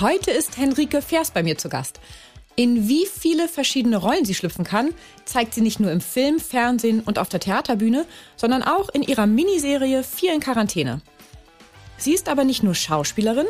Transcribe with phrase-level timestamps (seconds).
[0.00, 2.00] Heute ist Henrike Vers bei mir zu Gast.
[2.56, 4.94] In wie viele verschiedene Rollen sie schlüpfen kann,
[5.26, 9.26] zeigt sie nicht nur im Film, Fernsehen und auf der Theaterbühne, sondern auch in ihrer
[9.26, 11.02] Miniserie Vier in Quarantäne.
[11.98, 13.46] Sie ist aber nicht nur Schauspielerin,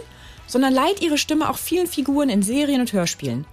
[0.48, 3.46] sondern leiht ihre Stimme auch vielen Figuren in Serien und Hörspielen.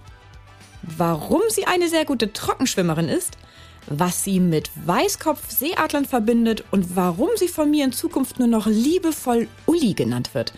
[0.82, 3.38] Warum sie eine sehr gute Trockenschwimmerin ist,
[3.86, 9.46] was sie mit Weißkopf-Seeadlern verbindet und warum sie von mir in Zukunft nur noch liebevoll
[9.66, 10.52] Uli genannt wird.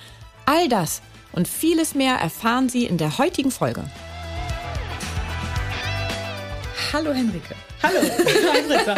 [0.46, 1.02] All das
[1.32, 3.84] und vieles mehr erfahren Sie in der heutigen Folge.
[6.92, 7.54] Hallo Henrike.
[7.82, 8.00] Hallo.
[8.66, 8.96] Britta.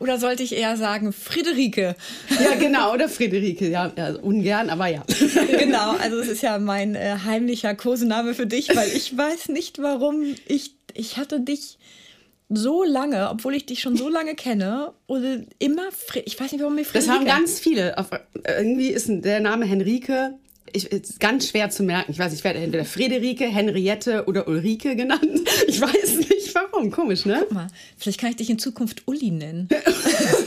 [0.00, 1.94] oder sollte ich eher sagen Friederike?
[2.30, 3.68] Ja, genau, oder Friederike.
[3.68, 5.04] Ja, also ungern, aber ja.
[5.58, 9.80] genau, also es ist ja mein äh, heimlicher Kosename für dich, weil ich weiß nicht,
[9.80, 11.78] warum ich, ich hatte dich
[12.48, 15.88] so lange, obwohl ich dich schon so lange kenne, oder immer,
[16.24, 17.06] ich weiß nicht, warum mir Friederike.
[17.06, 17.96] Das haben ganz viele.
[17.98, 18.08] Auf,
[18.46, 20.34] irgendwie ist der Name Henrike
[20.72, 22.12] ich, ist ganz schwer zu merken.
[22.12, 25.22] Ich weiß, ich werde entweder Friederike, Henriette oder Ulrike genannt.
[25.68, 26.90] Ich weiß nicht warum.
[26.90, 27.38] Komisch, ne?
[27.40, 29.68] Guck mal, vielleicht kann ich dich in Zukunft Uli nennen.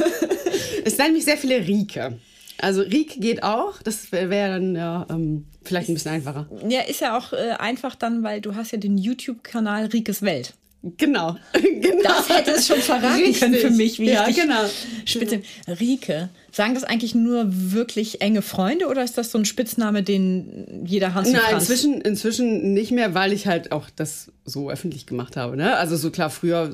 [0.86, 2.20] es nennen mich sehr viele Rike.
[2.60, 3.82] Also Rike geht auch.
[3.82, 6.48] Das wäre wär dann ja ähm, vielleicht ein bisschen einfacher.
[6.68, 10.54] Ja, ist ja auch äh, einfach dann, weil du hast ja den YouTube-Kanal Rikes Welt.
[10.98, 11.36] Genau.
[11.54, 12.04] genau.
[12.04, 13.40] Das hätte es schon verraten Richtig.
[13.40, 14.00] können für mich.
[14.00, 14.66] Wie ja, genau.
[15.06, 15.42] Spitze.
[15.68, 20.86] Rike, sagen das eigentlich nur wirklich enge Freunde oder ist das so ein Spitzname, den
[20.86, 25.36] jeder Hans Nein, inzwischen, inzwischen nicht mehr, weil ich halt auch das so öffentlich gemacht
[25.36, 25.58] habe.
[25.58, 25.76] Ne?
[25.76, 26.74] Also so klar, früher,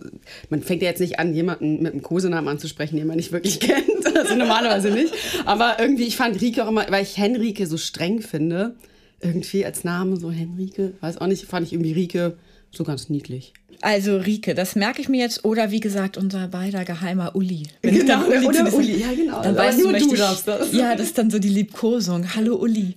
[0.52, 3.60] man fängt ja jetzt nicht an, jemanden mit einem Kosenamen anzusprechen, den man nicht wirklich
[3.60, 4.16] kennt.
[4.16, 5.16] Also normalerweise nicht.
[5.46, 8.76] Aber irgendwie, ich fand Rike auch immer, weil ich Henrike so streng finde,
[9.20, 12.38] irgendwie als Name so Henrike, weiß auch nicht, fand ich irgendwie Rike
[12.72, 13.54] so ganz niedlich.
[13.82, 15.44] Also Rike, das merke ich mir jetzt.
[15.44, 17.64] Oder wie gesagt, unser beider geheimer Uli.
[17.82, 19.42] Wenn genau, Uli oder Uli, ja genau.
[19.42, 20.72] Dann weißt nur du, du darfst das.
[20.72, 22.36] Ja, das ist dann so die Liebkosung.
[22.36, 22.96] Hallo Uli.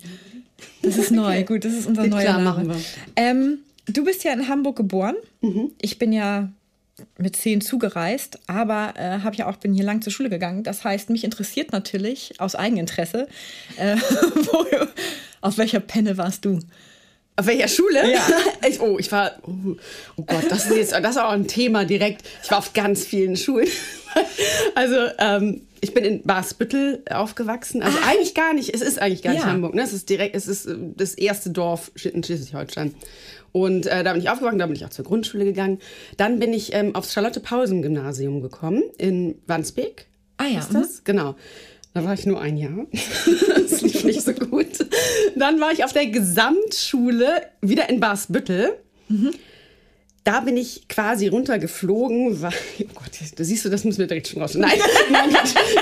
[0.82, 1.30] Das ist neu.
[1.30, 1.44] Okay.
[1.44, 2.64] Gut, das ist unser Geht neuer klar, Name.
[2.64, 2.76] Machen wir.
[3.16, 5.16] Ähm, du bist ja in Hamburg geboren.
[5.40, 5.72] Mhm.
[5.80, 6.50] Ich bin ja
[7.18, 10.62] mit zehn zugereist, aber äh, habe ja auch bin hier lang zur Schule gegangen.
[10.62, 13.26] Das heißt, mich interessiert natürlich aus Eigeninteresse,
[13.76, 13.96] äh,
[14.34, 14.66] wo,
[15.40, 16.60] auf welcher Penne warst du?
[17.36, 18.12] Auf welcher Schule?
[18.12, 18.20] Ja.
[18.68, 19.32] Ich, oh, ich war.
[19.42, 19.76] Oh,
[20.16, 22.22] oh, Gott, das ist, jetzt, das ist auch ein Thema direkt.
[22.42, 23.68] Ich war auf ganz vielen Schulen.
[24.76, 27.82] Also, ähm, ich bin in Basbüttel aufgewachsen.
[27.82, 28.08] Also ah.
[28.08, 28.72] eigentlich gar nicht.
[28.72, 29.48] Es ist eigentlich gar nicht ja.
[29.48, 29.74] Hamburg.
[29.74, 29.82] Ne?
[29.82, 30.36] Es ist direkt.
[30.36, 32.94] Es ist äh, das erste Dorf in Schleswig-Holstein.
[33.50, 34.60] Und äh, da bin ich aufgewachsen.
[34.60, 35.80] Da bin ich auch zur Grundschule gegangen.
[36.16, 40.06] Dann bin ich ähm, aufs Charlotte-Pausen-Gymnasium gekommen in Wandsbek.
[40.36, 40.60] Ah ja.
[40.60, 40.98] Ist das?
[40.98, 41.04] Mhm.
[41.04, 41.34] Genau.
[41.94, 42.86] Da war ich nur ein Jahr.
[42.90, 44.86] das lief nicht so gut.
[45.36, 48.78] Dann war ich auf der Gesamtschule wieder in Basbüttel.
[49.08, 49.32] Mhm
[50.24, 54.28] da bin ich quasi runtergeflogen, weil, oh Gott, da siehst du, das müssen wir direkt
[54.28, 54.54] schon raus.
[54.54, 54.72] Nein,
[55.10, 55.28] nein,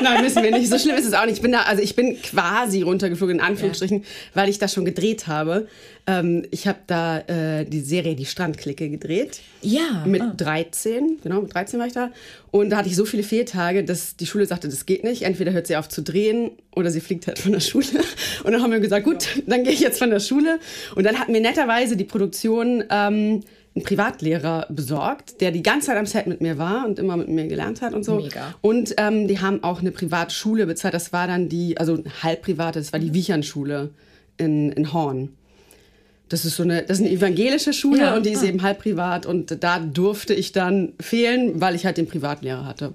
[0.03, 0.69] nein, müssen wir nicht.
[0.69, 1.37] So schlimm ist es auch nicht.
[1.37, 4.07] Ich bin da, also ich bin quasi runtergeflogen, in Anführungsstrichen, ja.
[4.35, 5.69] weil ich das schon gedreht habe.
[6.09, 9.41] Ähm, ich habe da äh, die Serie Die Strandklicke gedreht.
[9.61, 10.05] Ja.
[10.07, 10.33] Mit oh.
[10.37, 12.11] 13, genau, mit 13 war ich da.
[12.51, 15.23] Und da hatte ich so viele Fehltage, dass die Schule sagte, das geht nicht.
[15.23, 17.87] Entweder hört sie auf zu drehen oder sie fliegt halt von der Schule.
[18.43, 20.59] Und dann haben wir gesagt, gut, dann gehe ich jetzt von der Schule.
[20.97, 23.43] Und dann hatten wir netterweise die Produktion, ähm,
[23.75, 27.29] einen Privatlehrer besorgt, der die ganze Zeit am Set mit mir war und immer mit
[27.29, 28.17] mir gelernt hat und so.
[28.17, 28.55] Mega.
[28.61, 30.95] Und ähm, die haben auch eine Privatschule bezahlt.
[30.95, 33.91] Das war dann die, also halb private, das war die Wiechernschule
[34.37, 35.31] in, in Horn.
[36.29, 38.17] Das ist so eine, das ist eine evangelische Schule ja.
[38.17, 38.47] und die ist ah.
[38.47, 42.95] eben halb privat und da durfte ich dann fehlen, weil ich halt den Privatlehrer hatte.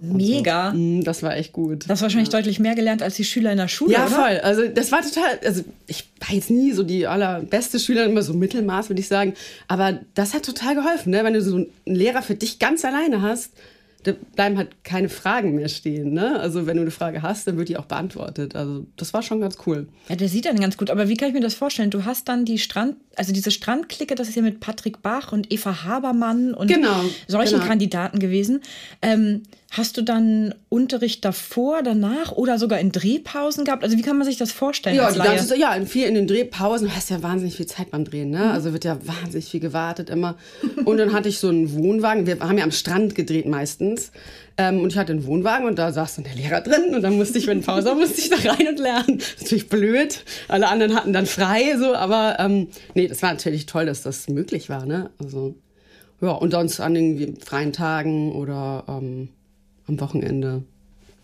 [0.00, 0.72] Mega.
[0.72, 0.78] So.
[0.78, 1.84] Mm, das war echt gut.
[1.88, 2.38] Das wahrscheinlich ja.
[2.38, 3.92] deutlich mehr gelernt als die Schüler in der Schule.
[3.92, 4.14] Ja, oder?
[4.14, 4.40] voll.
[4.42, 5.38] Also das war total.
[5.44, 9.34] Also ich war jetzt nie so die allerbeste Schülerin, immer so Mittelmaß, würde ich sagen.
[9.66, 11.24] Aber das hat total geholfen, ne?
[11.24, 13.52] wenn du so einen Lehrer für dich ganz alleine hast
[14.04, 16.12] da bleiben halt keine Fragen mehr stehen.
[16.12, 16.38] Ne?
[16.38, 18.54] Also wenn du eine Frage hast, dann wird die auch beantwortet.
[18.54, 19.88] Also das war schon ganz cool.
[20.08, 20.90] Ja, der sieht dann ganz gut.
[20.90, 21.90] Aber wie kann ich mir das vorstellen?
[21.90, 25.52] Du hast dann die Strand, also diese Strandklicke, das ist ja mit Patrick Bach und
[25.52, 27.66] Eva Habermann und genau, solchen genau.
[27.66, 28.60] Kandidaten gewesen.
[29.02, 33.84] Ähm, Hast du dann Unterricht davor, danach oder sogar in Drehpausen gehabt?
[33.84, 34.96] Also wie kann man sich das vorstellen?
[34.96, 38.30] Ja, ganze, ja in, viel, in den Drehpausen hast ja wahnsinnig viel Zeit beim Drehen.
[38.30, 38.38] Ne?
[38.38, 38.44] Mhm.
[38.44, 40.36] Also wird ja wahnsinnig viel gewartet immer.
[40.86, 42.26] Und dann hatte ich so einen Wohnwagen.
[42.26, 44.10] Wir haben ja am Strand gedreht meistens.
[44.56, 47.18] Ähm, und ich hatte einen Wohnwagen und da saß dann der Lehrer drin und dann
[47.18, 49.18] musste ich, wenn Pause war, musste ich da rein und lernen.
[49.18, 50.24] Das ist natürlich blöd.
[50.48, 54.28] Alle anderen hatten dann frei, so, aber ähm, nee, das war natürlich toll, dass das
[54.28, 55.10] möglich war, ne?
[55.22, 55.54] Also,
[56.22, 59.28] ja, und sonst an irgendwie freien Tagen oder ähm,
[59.88, 60.62] am Wochenende,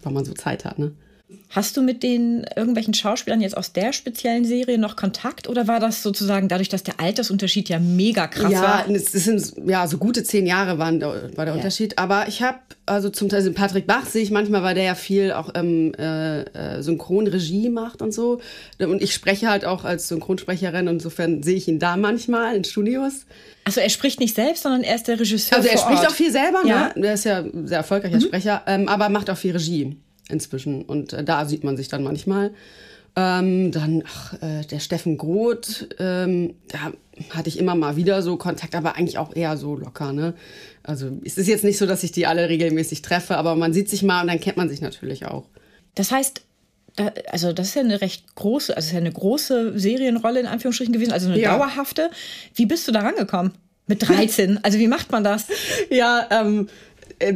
[0.02, 0.92] weil man so Zeit hat, ne?
[1.48, 5.80] Hast du mit den irgendwelchen Schauspielern jetzt aus der speziellen Serie noch Kontakt oder war
[5.80, 8.88] das sozusagen dadurch, dass der Altersunterschied ja mega krass ja, war?
[8.88, 11.52] Ja, es sind ja so gute zehn Jahre waren war der ja.
[11.54, 11.98] Unterschied.
[11.98, 14.94] Aber ich habe also zum Teil also Patrick Bach sehe ich manchmal, weil der ja
[14.94, 18.40] viel auch ähm, äh, äh, Synchronregie macht und so.
[18.78, 20.88] Und ich spreche halt auch als Synchronsprecherin.
[20.88, 23.24] Insofern sehe ich ihn da manchmal in Studios.
[23.64, 25.56] Also er spricht nicht selbst, sondern er ist der Regisseur.
[25.56, 26.08] Also er spricht Ort.
[26.08, 26.92] auch viel selber, ja.
[26.94, 27.02] ne?
[27.02, 28.22] Der ist ja ein sehr erfolgreicher mhm.
[28.22, 29.96] Sprecher, ähm, aber macht auch viel Regie
[30.28, 30.82] inzwischen.
[30.82, 32.52] Und äh, da sieht man sich dann manchmal.
[33.16, 36.92] Ähm, dann ach, äh, der Steffen Groth, ähm, da
[37.30, 40.12] hatte ich immer mal wieder so Kontakt, aber eigentlich auch eher so locker.
[40.12, 40.34] Ne?
[40.82, 43.88] Also es ist jetzt nicht so, dass ich die alle regelmäßig treffe, aber man sieht
[43.88, 45.44] sich mal und dann kennt man sich natürlich auch.
[45.94, 46.42] Das heißt,
[47.30, 50.92] also das ist ja eine recht große, also ist ja eine große Serienrolle in Anführungsstrichen
[50.92, 51.56] gewesen, also eine ja.
[51.56, 52.10] dauerhafte.
[52.54, 53.52] Wie bist du da rangekommen?
[53.86, 54.60] Mit 13?
[54.64, 55.46] also wie macht man das?
[55.90, 56.93] Ja, ähm, äh,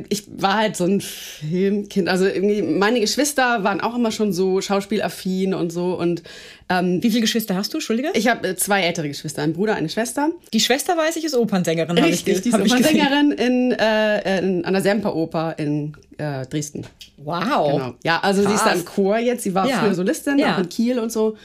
[0.08, 2.08] ich war halt so ein Filmkind.
[2.08, 5.98] Also irgendwie meine Geschwister waren auch immer schon so schauspielaffin und so.
[5.98, 6.22] Und
[6.68, 7.78] ähm, wie viele Geschwister hast du?
[7.78, 8.10] Entschuldige.
[8.14, 10.30] Ich habe äh, zwei ältere Geschwister, ein Bruder, eine Schwester.
[10.52, 11.96] Die Schwester weiß ich ist Opernsängerin.
[11.98, 16.84] Richtig, ich, die ist Opernsängerin in, äh, in, an der Semperoper in äh, Dresden.
[17.16, 17.72] Wow.
[17.72, 17.94] Genau.
[18.04, 18.50] Ja, also Krass.
[18.50, 19.42] sie ist da im Chor jetzt.
[19.42, 19.78] Sie war ja.
[19.78, 20.54] früher Solistin, ja.
[20.54, 21.36] auch in Kiel und so.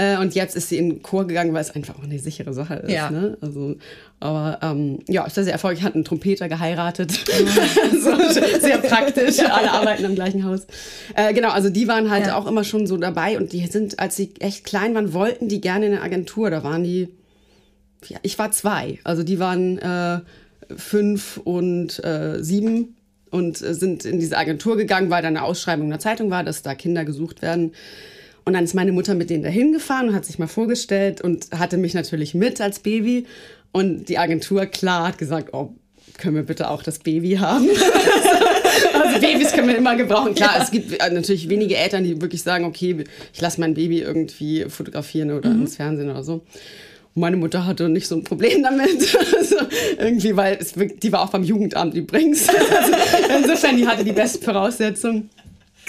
[0.00, 2.54] Äh, und jetzt ist sie in den Chor gegangen, weil es einfach auch eine sichere
[2.54, 2.90] Sache ist.
[2.90, 3.10] Ja.
[3.10, 3.36] Ne?
[3.42, 3.76] Also,
[4.18, 5.84] aber ähm, ja, ist sehr erfolgreich.
[5.84, 7.12] Hat einen Trompeter geheiratet.
[8.02, 8.16] so,
[8.60, 9.40] sehr praktisch.
[9.40, 10.66] Alle arbeiten im gleichen Haus.
[11.14, 12.36] Äh, genau, also die waren halt ja.
[12.38, 13.36] auch immer schon so dabei.
[13.36, 16.48] Und die sind, als sie echt klein waren, wollten die gerne in eine Agentur.
[16.48, 17.08] Da waren die,
[18.08, 19.00] ja, ich war zwei.
[19.04, 20.20] Also die waren äh,
[20.78, 22.96] fünf und äh, sieben
[23.30, 26.62] und sind in diese Agentur gegangen, weil da eine Ausschreibung in der Zeitung war, dass
[26.62, 27.72] da Kinder gesucht werden.
[28.44, 31.48] Und dann ist meine Mutter mit denen dahin gefahren und hat sich mal vorgestellt und
[31.52, 33.26] hatte mich natürlich mit als Baby.
[33.72, 35.74] Und die Agentur, klar, hat gesagt, oh,
[36.18, 37.68] können wir bitte auch das Baby haben?
[39.02, 40.34] also Babys können wir immer gebrauchen.
[40.34, 40.62] Klar, ja.
[40.62, 44.66] es gibt äh, natürlich wenige Eltern, die wirklich sagen, okay, ich lasse mein Baby irgendwie
[44.68, 45.62] fotografieren oder mhm.
[45.62, 46.44] ins Fernsehen oder so.
[47.14, 49.16] Und meine Mutter hatte nicht so ein Problem damit.
[49.40, 49.56] Also
[49.98, 52.46] irgendwie, weil es, die war auch beim Jugendamt übrigens.
[52.58, 52.92] Also
[53.38, 55.30] insofern, die hatte die besten Voraussetzungen.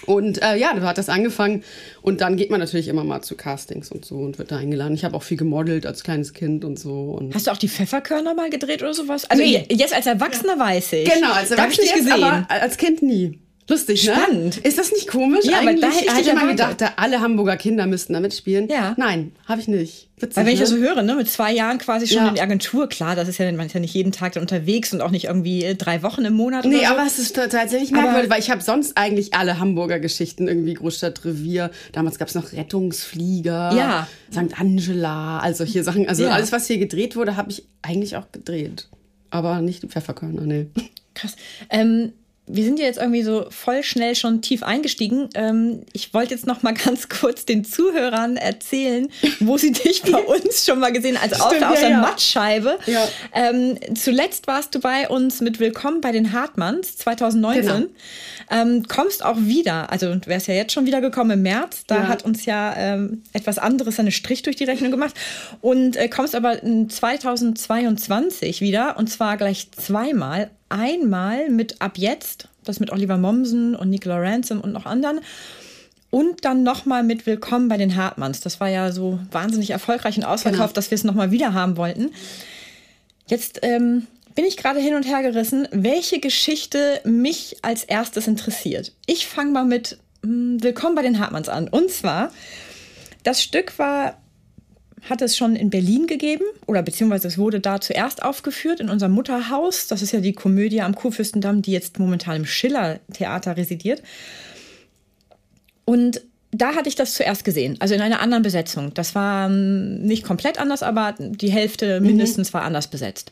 [0.05, 1.63] Und äh, ja, da hat das angefangen.
[2.01, 4.93] Und dann geht man natürlich immer mal zu Castings und so und wird da eingeladen.
[4.95, 7.11] Ich habe auch viel gemodelt als kleines Kind und so.
[7.11, 9.29] Und Hast du auch die Pfefferkörner mal gedreht oder sowas?
[9.29, 9.65] Also nee.
[9.69, 10.59] jetzt als Erwachsener ja.
[10.59, 11.11] weiß ich.
[11.11, 12.23] Genau, als Erwachsener nicht gesehen.
[12.23, 13.39] aber als Kind nie.
[13.71, 14.13] Lustig, ne?
[14.13, 14.57] Spannend.
[14.57, 15.45] Ist das nicht komisch?
[15.45, 18.67] Ja, Eigentlich aber da hätte ich immer gedacht, alle Hamburger Kinder müssten da mitspielen.
[18.69, 18.95] Ja.
[18.97, 20.09] Nein, habe ich nicht.
[20.17, 22.27] Witzig, Weil wenn ich das so höre, ne, mit zwei Jahren quasi schon ja.
[22.27, 25.01] in die Agentur, klar, das ist ja, man ist ja nicht jeden Tag unterwegs und
[25.01, 26.65] auch nicht irgendwie äh, drei Wochen im Monat.
[26.65, 26.93] Nee, oder so.
[26.93, 31.71] aber es ist tatsächlich merkwürdig, weil ich habe sonst eigentlich alle Hamburger Geschichten, irgendwie Großstadtrevier.
[31.93, 34.07] Damals gab es noch Rettungsflieger, ja.
[34.31, 34.59] St.
[34.59, 36.09] Angela, all solche Sachen.
[36.09, 36.31] Also ja.
[36.31, 38.89] alles, was hier gedreht wurde, habe ich eigentlich auch gedreht.
[39.29, 40.67] Aber nicht die Pfefferkörner, nee.
[41.13, 41.35] Krass.
[41.69, 42.13] Ähm,
[42.53, 45.29] wir sind ja jetzt irgendwie so voll schnell schon tief eingestiegen.
[45.35, 49.09] Ähm, ich wollte jetzt noch mal ganz kurz den Zuhörern erzählen,
[49.39, 51.31] wo sie dich bei uns schon mal gesehen haben.
[51.31, 52.01] Also Stimmt, auf, ja, der ja.
[52.01, 52.77] Mattscheibe.
[52.87, 53.07] Ja.
[53.33, 57.63] Ähm, zuletzt warst du bei uns mit Willkommen bei den Hartmanns 2019.
[57.63, 57.85] Genau.
[58.49, 61.83] Ähm, kommst auch wieder, also du wärst ja jetzt schon wieder gekommen im März.
[61.87, 65.15] Da hat uns ja ähm, etwas anderes einen Strich durch die Rechnung gemacht.
[65.61, 72.79] Und äh, kommst aber 2022 wieder und zwar gleich zweimal einmal mit Ab jetzt, das
[72.79, 75.19] mit Oliver Mommsen und Nicola Ransom und noch anderen.
[76.09, 78.41] Und dann nochmal mit Willkommen bei den Hartmanns.
[78.41, 80.73] Das war ja so wahnsinnig erfolgreich und ausverkauft, genau.
[80.73, 82.11] dass wir es nochmal wieder haben wollten.
[83.27, 88.93] Jetzt ähm, bin ich gerade hin und her gerissen, welche Geschichte mich als erstes interessiert.
[89.05, 91.67] Ich fange mal mit mh, hm, Willkommen bei den Hartmanns an.
[91.67, 92.31] Und zwar,
[93.23, 94.20] das Stück war
[95.09, 99.13] hat es schon in Berlin gegeben oder beziehungsweise es wurde da zuerst aufgeführt in unserem
[99.13, 99.87] Mutterhaus.
[99.87, 104.03] Das ist ja die Komödie am Kurfürstendamm, die jetzt momentan im Schiller-Theater residiert.
[105.85, 108.93] Und da hatte ich das zuerst gesehen, also in einer anderen Besetzung.
[108.93, 112.07] Das war ähm, nicht komplett anders, aber die Hälfte mhm.
[112.07, 112.53] mindestens mhm.
[112.55, 113.31] war anders besetzt.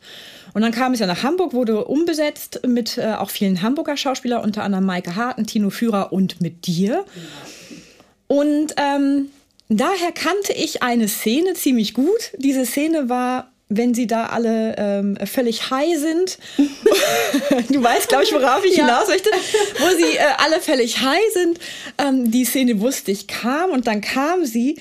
[0.54, 4.44] Und dann kam es ja nach Hamburg, wurde umbesetzt mit äh, auch vielen Hamburger Schauspielern,
[4.44, 7.06] unter anderem Maike Harten, Tino Führer und mit dir.
[8.28, 9.28] Und ähm,
[9.70, 12.32] daher kannte ich eine Szene ziemlich gut.
[12.38, 16.40] Diese Szene war wenn sie da alle ähm, völlig high sind.
[17.70, 18.86] du weißt, glaube ich, worauf ich ja.
[18.88, 19.30] hinaus möchte.
[19.78, 21.60] Wo sie äh, alle völlig high sind.
[22.00, 24.80] Ähm, die Szene wusste ich kam und dann kam sie.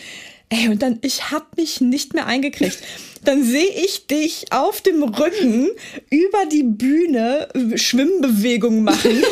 [0.48, 2.78] Ey, und dann, ich habe mich nicht mehr eingekriegt.
[3.24, 5.68] Dann sehe ich dich auf dem Rücken
[6.10, 9.22] über die Bühne Schwimmbewegungen machen.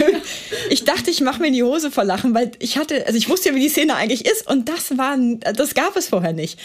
[0.70, 3.50] ich dachte, ich mache mir die Hose vor Lachen, weil ich hatte, also ich wusste
[3.50, 5.16] ja, wie die Szene eigentlich ist und das war,
[5.54, 6.58] das gab es vorher nicht.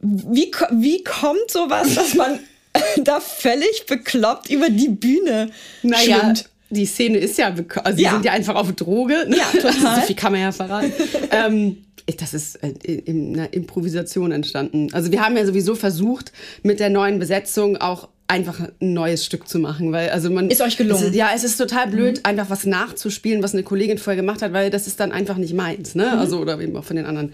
[0.00, 2.38] Wie, wie kommt sowas, dass man
[2.98, 5.50] da völlig bekloppt über die Bühne
[5.82, 6.48] naja, schwimmt?
[6.72, 8.12] Die Szene ist ja, also die ja.
[8.12, 9.26] sind ja einfach auf Droge.
[9.28, 9.38] Ne?
[9.38, 9.96] Ja, total.
[10.00, 10.92] so viel kann man ja verraten.
[11.32, 11.84] ähm,
[12.16, 14.88] das ist äh, in einer Improvisation entstanden.
[14.92, 19.48] Also wir haben ja sowieso versucht, mit der neuen Besetzung auch einfach ein neues Stück
[19.48, 21.08] zu machen, weil also man ist euch gelungen.
[21.08, 22.24] Es, ja, es ist total blöd, mhm.
[22.24, 25.52] einfach was nachzuspielen, was eine Kollegin vorher gemacht hat, weil das ist dann einfach nicht
[25.52, 26.12] meins, ne?
[26.12, 26.18] Mhm.
[26.18, 27.32] Also oder eben auch von den anderen.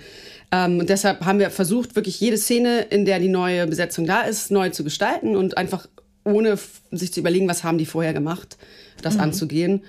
[0.53, 4.23] Ähm, und deshalb haben wir versucht, wirklich jede Szene, in der die neue Besetzung da
[4.23, 5.87] ist, neu zu gestalten und einfach
[6.25, 6.59] ohne
[6.91, 8.57] sich zu überlegen, was haben die vorher gemacht,
[9.03, 9.21] das mhm.
[9.21, 9.83] anzugehen.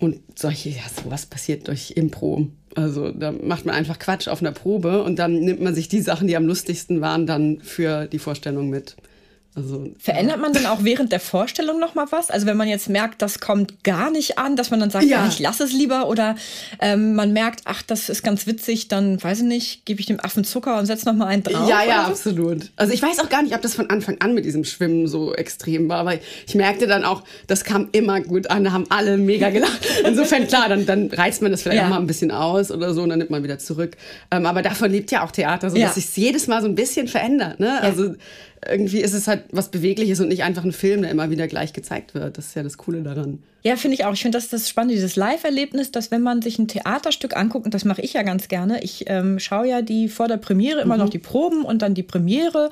[0.00, 2.48] Und solche, ja, sowas passiert durch Impro.
[2.74, 6.00] Also da macht man einfach Quatsch auf einer Probe und dann nimmt man sich die
[6.00, 8.96] Sachen, die am lustigsten waren, dann für die Vorstellung mit.
[9.58, 10.42] Also, Verändert ja.
[10.42, 12.30] man dann auch während der Vorstellung noch mal was?
[12.30, 15.26] Also wenn man jetzt merkt, das kommt gar nicht an, dass man dann sagt, ja.
[15.26, 16.36] ich lasse es lieber oder
[16.80, 20.20] ähm, man merkt, ach, das ist ganz witzig, dann weiß ich nicht, gebe ich dem
[20.20, 21.68] Affen Zucker und setze noch mal einen drauf.
[21.68, 22.12] Ja, ja, so?
[22.12, 22.70] absolut.
[22.76, 25.34] Also ich weiß auch gar nicht, ob das von Anfang an mit diesem Schwimmen so
[25.34, 26.14] extrem war, aber
[26.46, 29.80] ich merkte dann auch, das kam immer gut an, da haben alle mega gelacht.
[30.06, 31.86] Insofern klar, dann, dann reizt man das vielleicht ja.
[31.86, 33.96] auch mal ein bisschen aus oder so und dann nimmt man wieder zurück.
[34.30, 37.08] Ähm, aber davon lebt ja auch Theater, so dass sich jedes Mal so ein bisschen
[37.08, 37.60] verändert.
[37.60, 37.80] Ne?
[37.80, 38.14] Also
[38.66, 41.72] irgendwie ist es halt was Bewegliches und nicht einfach ein Film, der immer wieder gleich
[41.72, 42.38] gezeigt wird.
[42.38, 43.42] Das ist ja das Coole daran.
[43.62, 44.12] Ja, finde ich auch.
[44.12, 47.74] Ich finde das das Spannende, dieses Live-Erlebnis, dass wenn man sich ein Theaterstück anguckt, und
[47.74, 50.94] das mache ich ja ganz gerne, ich ähm, schaue ja die vor der Premiere immer
[50.94, 51.02] mhm.
[51.02, 52.70] noch die Proben und dann die Premiere.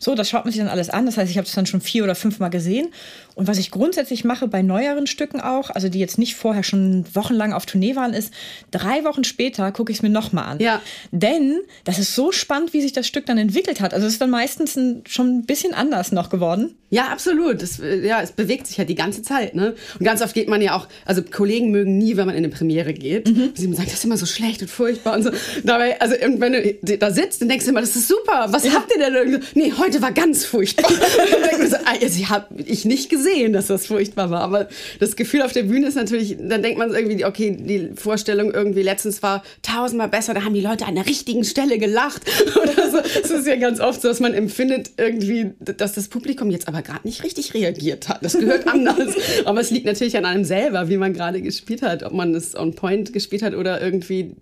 [0.00, 1.06] So, das schaut man sich dann alles an.
[1.06, 2.88] Das heißt, ich habe es dann schon vier oder fünfmal gesehen.
[3.34, 7.04] Und was ich grundsätzlich mache bei neueren Stücken auch, also die jetzt nicht vorher schon
[7.14, 8.32] wochenlang auf Tournee waren, ist,
[8.70, 10.60] drei Wochen später gucke ich es mir nochmal an.
[10.60, 10.80] Ja.
[11.10, 13.92] Denn das ist so spannend, wie sich das Stück dann entwickelt hat.
[13.92, 16.76] Also es ist dann meistens ein, schon ein bisschen anders noch geworden.
[16.90, 17.60] Ja, absolut.
[17.60, 19.56] Das, ja, es bewegt sich ja die ganze Zeit.
[19.56, 19.74] Ne?
[19.98, 22.54] Und ganz oft geht man ja auch, also Kollegen mögen nie, wenn man in eine
[22.54, 23.26] Premiere geht.
[23.28, 23.50] Mhm.
[23.54, 25.30] Sie sagen, das ist immer so schlecht und furchtbar und so.
[25.64, 28.46] Dabei, also wenn du da sitzt, dann denkst du immer, das ist super.
[28.50, 28.74] Was ja.
[28.74, 29.42] habt ihr denn?
[29.54, 30.88] Nee, heute war ganz furchtbar.
[31.58, 34.40] und so, also, habe ich nicht gesehen gesehen, dass das furchtbar war.
[34.40, 34.68] Aber
[35.00, 38.82] das Gefühl auf der Bühne ist natürlich, dann denkt man irgendwie, okay, die Vorstellung irgendwie
[38.82, 42.22] letztens war tausendmal besser, da haben die Leute an der richtigen Stelle gelacht
[42.62, 42.98] oder so.
[42.98, 46.82] Es ist ja ganz oft so, dass man empfindet irgendwie, dass das Publikum jetzt aber
[46.82, 48.24] gerade nicht richtig reagiert hat.
[48.24, 49.14] Das gehört anders.
[49.44, 52.54] aber es liegt natürlich an einem selber, wie man gerade gespielt hat, ob man es
[52.54, 54.36] on point gespielt hat oder irgendwie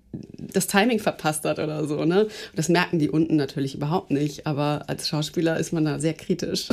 [0.52, 2.04] das Timing verpasst hat oder so.
[2.04, 2.28] Ne?
[2.54, 6.68] Das merken die unten natürlich überhaupt nicht, aber als Schauspieler ist man da sehr kritisch.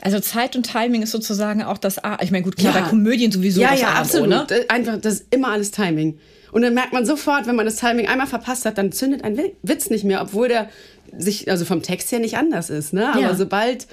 [0.00, 2.18] Also Zeit und Timing ist sozusagen auch das A.
[2.22, 2.80] Ich meine, gut, klar, ja.
[2.82, 4.28] bei Komödien sowieso ja, das ja, A, absolut.
[4.28, 4.46] Ne?
[4.68, 6.18] Einfach, das ist immer alles Timing.
[6.52, 9.38] Und dann merkt man sofort, wenn man das Timing einmal verpasst hat, dann zündet ein
[9.62, 10.68] Witz nicht mehr, obwohl der
[11.16, 12.92] sich, also vom Text her nicht anders ist.
[12.92, 13.08] Ne?
[13.12, 13.34] Aber ja.
[13.34, 13.86] sobald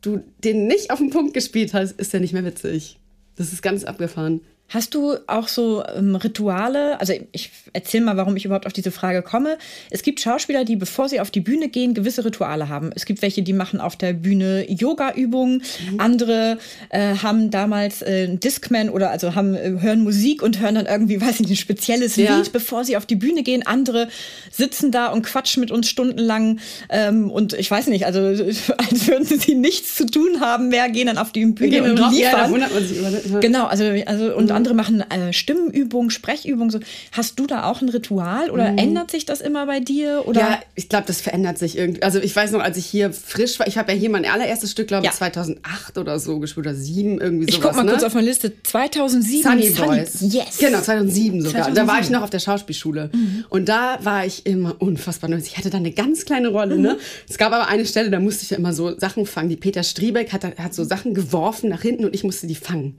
[0.00, 2.98] du den nicht auf den Punkt gespielt hast, ist der nicht mehr witzig.
[3.36, 4.40] Das ist ganz abgefahren.
[4.70, 7.00] Hast du auch so ähm, Rituale?
[7.00, 9.56] Also ich erzähle mal, warum ich überhaupt auf diese Frage komme.
[9.88, 12.90] Es gibt Schauspieler, die, bevor sie auf die Bühne gehen, gewisse Rituale haben.
[12.94, 15.62] Es gibt welche, die machen auf der Bühne Yoga-Übungen.
[15.92, 16.00] Mhm.
[16.00, 16.58] Andere
[16.90, 21.18] äh, haben damals äh, Discman oder also haben äh, hören Musik und hören dann irgendwie,
[21.18, 22.36] weiß ich nicht, ein spezielles ja.
[22.36, 23.66] Lied, bevor sie auf die Bühne gehen.
[23.66, 24.08] Andere
[24.50, 26.60] sitzen da und quatschen mit uns stundenlang.
[26.90, 28.18] Ähm, und ich weiß nicht, also
[28.76, 32.52] als würden sie nichts zu tun haben mehr, gehen dann auf die Bühne und liefern.
[32.82, 33.38] Sich über, ja.
[33.40, 36.70] Genau, also, also und mhm andere machen äh, Stimmenübungen, Sprechübungen.
[36.70, 36.80] So.
[37.12, 38.78] Hast du da auch ein Ritual oder mhm.
[38.78, 40.24] ändert sich das immer bei dir?
[40.26, 40.40] Oder?
[40.40, 42.02] Ja, ich glaube, das verändert sich irgendwie.
[42.02, 44.72] Also ich weiß noch, als ich hier frisch war, ich habe ja hier mein allererstes
[44.72, 45.16] Stück, glaube ich, ja.
[45.16, 47.54] 2008 oder so gespielt oder 2007 irgendwie sowas.
[47.54, 47.90] Ich guck mal ne?
[47.92, 48.52] kurz auf meine Liste.
[48.62, 49.42] 2007.
[49.42, 50.20] Sunny, Sunny Boys.
[50.20, 50.58] Yes.
[50.58, 51.62] Genau, 2007 sogar.
[51.64, 51.74] 2007.
[51.74, 53.10] Da war ich noch auf der Schauspielschule.
[53.12, 53.44] Mhm.
[53.48, 55.46] Und da war ich immer unfassbar nervös.
[55.46, 56.76] Ich hatte da eine ganz kleine Rolle.
[56.76, 56.76] Ne?
[56.76, 56.82] Mhm.
[56.82, 56.98] Ne?
[57.28, 59.48] Es gab aber eine Stelle, da musste ich ja immer so Sachen fangen.
[59.48, 62.98] Die Peter Striebeck hat, hat so Sachen geworfen nach hinten und ich musste die fangen.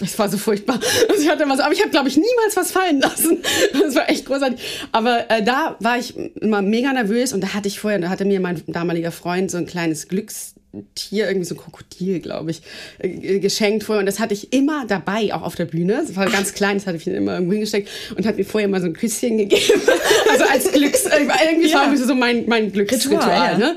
[0.00, 0.78] Es war so furchtbar.
[1.08, 3.38] Also ich hatte so, aber ich habe, glaube ich, niemals was fallen lassen.
[3.72, 4.60] Das war echt großartig.
[4.92, 8.24] Aber äh, da war ich immer mega nervös und da hatte ich vorher, da hatte
[8.24, 12.62] mir mein damaliger Freund so ein kleines Glückstier, irgendwie so ein Krokodil, glaube ich,
[12.98, 14.00] äh, geschenkt vorher.
[14.00, 16.04] Und das hatte ich immer dabei, auch auf der Bühne.
[16.06, 18.80] Das war ganz klein, das hatte ich immer irgendwo hingesteckt und hat mir vorher mal
[18.80, 19.80] so ein Küsschen gegeben.
[20.30, 21.90] also als Glücks, äh, irgendwie ja.
[21.90, 23.20] war so mein, mein Glücksritual.
[23.20, 23.58] Ritual, ja.
[23.58, 23.76] ne?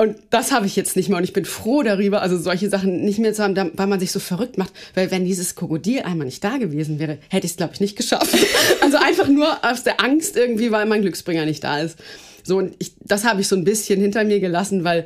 [0.00, 3.00] Und das habe ich jetzt nicht mehr und ich bin froh darüber, also solche Sachen
[3.04, 4.72] nicht mehr zu haben, weil man sich so verrückt macht.
[4.94, 7.96] Weil wenn dieses Krokodil einmal nicht da gewesen wäre, hätte ich es, glaube ich, nicht
[7.96, 8.32] geschafft.
[8.80, 11.98] also einfach nur aus der Angst irgendwie, weil mein Glücksbringer nicht da ist.
[12.44, 15.04] So, und ich, das habe ich so ein bisschen hinter mir gelassen, weil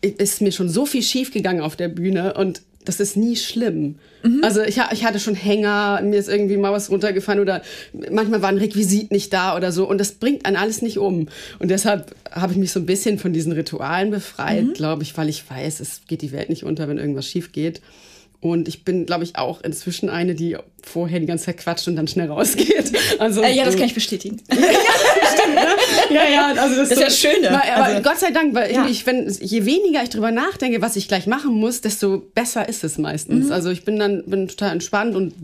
[0.00, 3.36] es ist mir schon so viel schief gegangen auf der Bühne und das ist nie
[3.36, 3.96] schlimm.
[4.22, 4.42] Mhm.
[4.42, 7.62] Also ich, ich hatte schon Hänger, mir ist irgendwie mal was runtergefallen oder
[8.10, 11.28] manchmal war ein Requisit nicht da oder so und das bringt einen alles nicht um.
[11.58, 14.72] Und deshalb habe ich mich so ein bisschen von diesen Ritualen befreit, mhm.
[14.72, 17.80] glaube ich, weil ich weiß, es geht die Welt nicht unter, wenn irgendwas schief geht.
[18.40, 21.96] Und ich bin, glaube ich, auch inzwischen eine, die vorher die ganze Zeit quatscht und
[21.96, 22.92] dann schnell rausgeht.
[23.18, 24.40] Also, äh, ja, das kann ich bestätigen.
[24.50, 25.66] ja, stimmt, ne?
[26.10, 27.46] Ja, ja, also das, das ist so, ja schön.
[27.46, 28.86] Aber also, Gott sei Dank, weil ja.
[28.86, 32.84] ich, wenn, je weniger ich drüber nachdenke, was ich gleich machen muss, desto besser ist
[32.84, 33.46] es meistens.
[33.46, 33.52] Mhm.
[33.52, 35.34] Also ich bin dann bin total entspannt und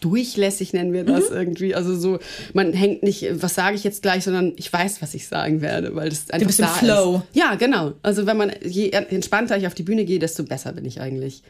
[0.00, 1.36] durchlässig nennen wir das mhm.
[1.36, 1.74] irgendwie.
[1.74, 2.18] Also so,
[2.52, 5.94] man hängt nicht, was sage ich jetzt gleich, sondern ich weiß, was ich sagen werde,
[5.94, 7.22] weil das einfach du bist da im Flow.
[7.30, 7.36] Ist.
[7.36, 7.92] Ja, genau.
[8.02, 11.42] Also wenn man je entspannter ich auf die Bühne gehe, desto besser bin ich eigentlich.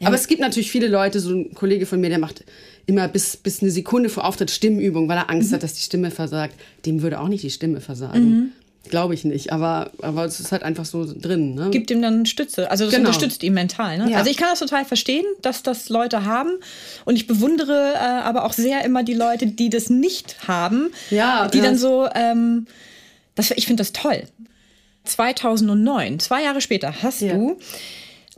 [0.00, 0.08] Ja.
[0.08, 2.44] Aber es gibt natürlich viele Leute, so ein Kollege von mir, der macht
[2.88, 5.56] immer bis, bis eine Sekunde vor Auftritt Stimmübung, weil er Angst mhm.
[5.56, 6.54] hat, dass die Stimme versagt.
[6.86, 8.30] Dem würde auch nicht die Stimme versagen.
[8.30, 8.52] Mhm.
[8.88, 11.54] Glaube ich nicht, aber, aber es ist halt einfach so drin.
[11.54, 11.68] Ne?
[11.68, 13.08] Gibt ihm dann Stütze, also das genau.
[13.08, 13.98] unterstützt ihn mental.
[13.98, 14.10] Ne?
[14.10, 14.16] Ja.
[14.16, 16.48] Also ich kann das total verstehen, dass das Leute haben
[17.04, 21.48] und ich bewundere äh, aber auch sehr immer die Leute, die das nicht haben, ja,
[21.48, 21.64] die ja.
[21.64, 22.66] dann so, ähm,
[23.34, 24.22] das, ich finde das toll.
[25.04, 27.34] 2009, zwei Jahre später, hast ja.
[27.34, 27.58] du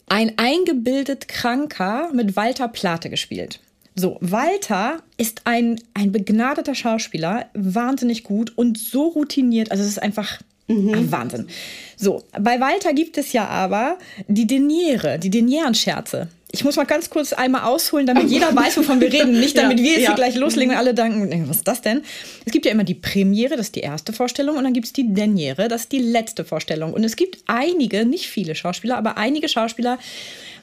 [0.08, 3.60] ein eingebildet Kranker mit Walter Plate gespielt.
[4.00, 9.70] So, Walter ist ein, ein begnadeter Schauspieler, wahnsinnig gut und so routiniert.
[9.70, 11.12] Also es ist einfach mhm.
[11.12, 11.48] Wahnsinn.
[11.96, 17.10] So, bei Walter gibt es ja aber die Deniere, die Denieren-Scherze ich muss mal ganz
[17.10, 19.38] kurz einmal ausholen, damit jeder weiß, wovon wir reden.
[19.38, 20.08] Nicht, damit ja, wir jetzt ja.
[20.08, 22.02] hier gleich loslegen und alle denken, was ist das denn?
[22.44, 24.92] Es gibt ja immer die Premiere, das ist die erste Vorstellung, und dann gibt es
[24.92, 26.92] die Deniere, das ist die letzte Vorstellung.
[26.92, 29.98] Und es gibt einige, nicht viele Schauspieler, aber einige Schauspieler,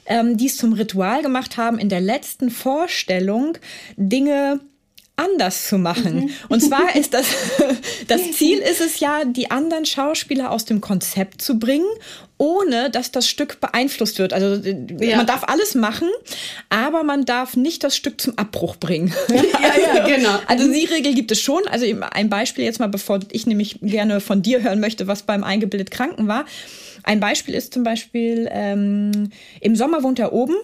[0.06, 3.56] ähm, die es zum Ritual gemacht haben, in der letzten Vorstellung
[3.96, 4.60] Dinge
[5.18, 6.20] anders zu machen.
[6.20, 6.30] Mhm.
[6.48, 7.26] Und zwar ist das,
[8.08, 11.86] das Ziel ist es ja, die anderen Schauspieler aus dem Konzept zu bringen,
[12.38, 14.32] ohne dass das Stück beeinflusst wird.
[14.32, 14.62] Also
[15.00, 15.16] ja.
[15.16, 16.08] man darf alles machen,
[16.70, 19.12] aber man darf nicht das Stück zum Abbruch bringen.
[19.60, 20.38] Ja, ja, genau.
[20.46, 21.62] Also die Regel gibt es schon.
[21.68, 25.42] Also ein Beispiel jetzt mal, bevor ich nämlich gerne von dir hören möchte, was beim
[25.42, 26.44] eingebildet Kranken war.
[27.02, 30.54] Ein Beispiel ist zum Beispiel, ähm, im Sommer wohnt er oben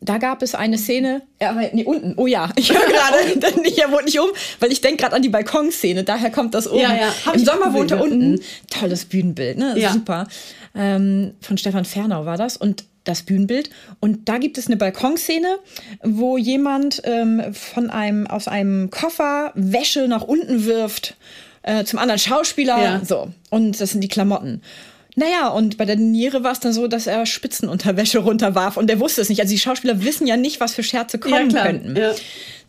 [0.00, 4.04] da gab es eine Szene, äh, nee, unten, oh ja, ich höre gerade, ich wohnt
[4.04, 6.80] nicht um, weil ich denke gerade an die Balkonszene, daher kommt das oben.
[6.80, 7.32] Ja, ja.
[7.32, 9.74] Im Sommer wohnt er unten, tolles Bühnenbild, ne?
[9.78, 9.92] Ja.
[9.92, 10.26] super.
[10.74, 13.70] Ähm, von Stefan Fernau war das und das Bühnenbild.
[14.00, 15.58] Und da gibt es eine Balkonszene,
[16.02, 21.16] wo jemand ähm, von einem, aus einem Koffer Wäsche nach unten wirft
[21.62, 22.82] äh, zum anderen Schauspieler.
[22.82, 23.04] Ja.
[23.04, 23.28] So.
[23.50, 24.60] Und das sind die Klamotten.
[25.18, 29.00] Naja, und bei der Niere war es dann so, dass er Spitzenunterwäsche runterwarf und der
[29.00, 29.40] wusste es nicht.
[29.40, 31.96] Also die Schauspieler wissen ja nicht, was für Scherze kommen ja, könnten.
[31.96, 32.12] Ja.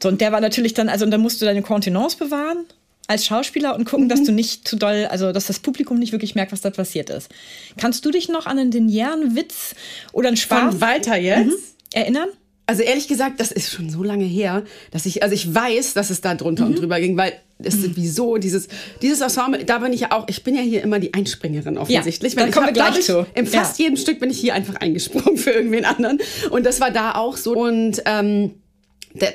[0.01, 2.65] So, und der war natürlich dann, also und dann musst du deine Kontenance bewahren
[3.07, 4.10] als Schauspieler und gucken, mhm.
[4.10, 7.10] dass du nicht zu doll, also dass das Publikum nicht wirklich merkt, was da passiert
[7.10, 7.29] ist.
[7.77, 9.75] Kannst du dich noch an einen denieren Witz
[10.13, 11.55] oder einen Spaß Von Walter jetzt mhm.
[11.93, 12.29] erinnern?
[12.67, 16.10] Also ehrlich gesagt, das ist schon so lange her, dass ich, also ich weiß, dass
[16.10, 16.71] es da drunter mhm.
[16.71, 17.84] und drüber ging, weil es mhm.
[17.84, 18.67] sowieso dieses,
[19.01, 22.34] dieses Ensemble, da bin ich ja auch, ich bin ja hier immer die Einspringerin offensichtlich.
[22.34, 23.25] Ja, da kommen wir gleich zu.
[23.36, 23.86] In fast ja.
[23.86, 26.19] jedem Stück bin ich hier einfach eingesprungen für irgendwen anderen.
[26.51, 27.56] Und das war da auch so.
[27.56, 28.56] Und ähm,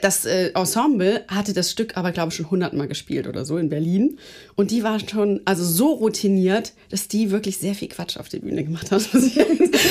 [0.02, 3.68] das äh, Ensemble hatte das Stück aber, glaube ich, schon hundertmal gespielt oder so in
[3.68, 4.18] Berlin.
[4.54, 8.38] Und die war schon also so routiniert, dass die wirklich sehr viel Quatsch auf der
[8.38, 9.02] Bühne gemacht hat.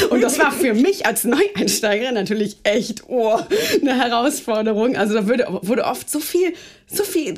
[0.09, 3.39] Und das war für mich als Neueinsteigerin natürlich echt oh,
[3.81, 4.95] eine Herausforderung.
[4.95, 6.53] Also da wurde, wurde oft so viel,
[6.87, 7.35] so viel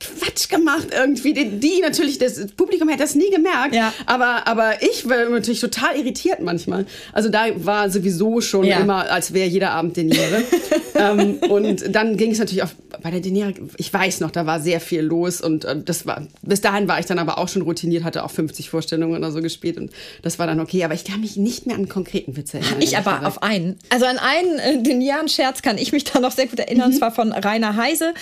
[0.00, 1.34] Quatsch gemacht irgendwie.
[1.34, 3.74] Die, die, natürlich, das Publikum hätte das nie gemerkt.
[3.74, 3.92] Ja.
[4.06, 6.86] Aber, aber ich war natürlich total irritiert manchmal.
[7.12, 8.80] Also da war sowieso schon ja.
[8.80, 10.42] immer, als wäre jeder Abend Deniere.
[10.94, 12.70] ähm, und dann ging es natürlich auch
[13.02, 16.26] bei der Deniere, ich weiß noch, da war sehr viel los und äh, das war,
[16.42, 19.40] bis dahin war ich dann aber auch schon routiniert, hatte auch 50 Vorstellungen oder so
[19.40, 19.90] gespielt und
[20.22, 20.84] das war dann okay.
[20.84, 22.80] Aber ich kann mich nicht mehr an konkreten Witze erinnern.
[22.80, 23.26] Ich aber gesagt.
[23.26, 23.78] auf einen.
[23.90, 26.94] Also an einen äh, Denieren-Scherz kann ich mich da noch sehr gut erinnern, mhm.
[26.94, 28.14] und zwar von Rainer Heise.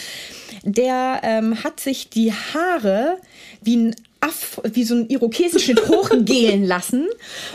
[0.62, 3.18] Der ähm, hat sich die Haare
[3.62, 7.06] wie ein Aff, wie so ein Irokesenschnitt hochgehen lassen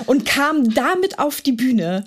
[0.06, 2.06] und kam damit auf die Bühne.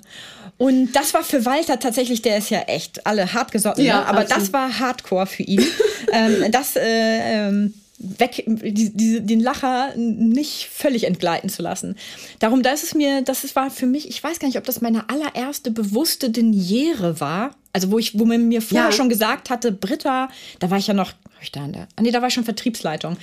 [0.57, 4.05] Und das war für Walter tatsächlich, der ist ja echt alle hartgesotten, ja, ne?
[4.07, 4.43] aber absolut.
[4.43, 5.63] das war Hardcore für ihn.
[6.11, 11.95] ähm, das äh, ähm, weg, die, die, den Lacher nicht völlig entgleiten zu lassen.
[12.39, 14.81] Darum, da ist es mir, das war für mich, ich weiß gar nicht, ob das
[14.81, 17.51] meine allererste bewusste Deniere war.
[17.73, 18.91] Also wo ich, wo man mir vorher ja.
[18.91, 21.87] schon gesagt hatte, Britta, da war ich ja noch Habe ich da in der.
[21.95, 23.15] Ah, nee, da war ich schon Vertriebsleitung.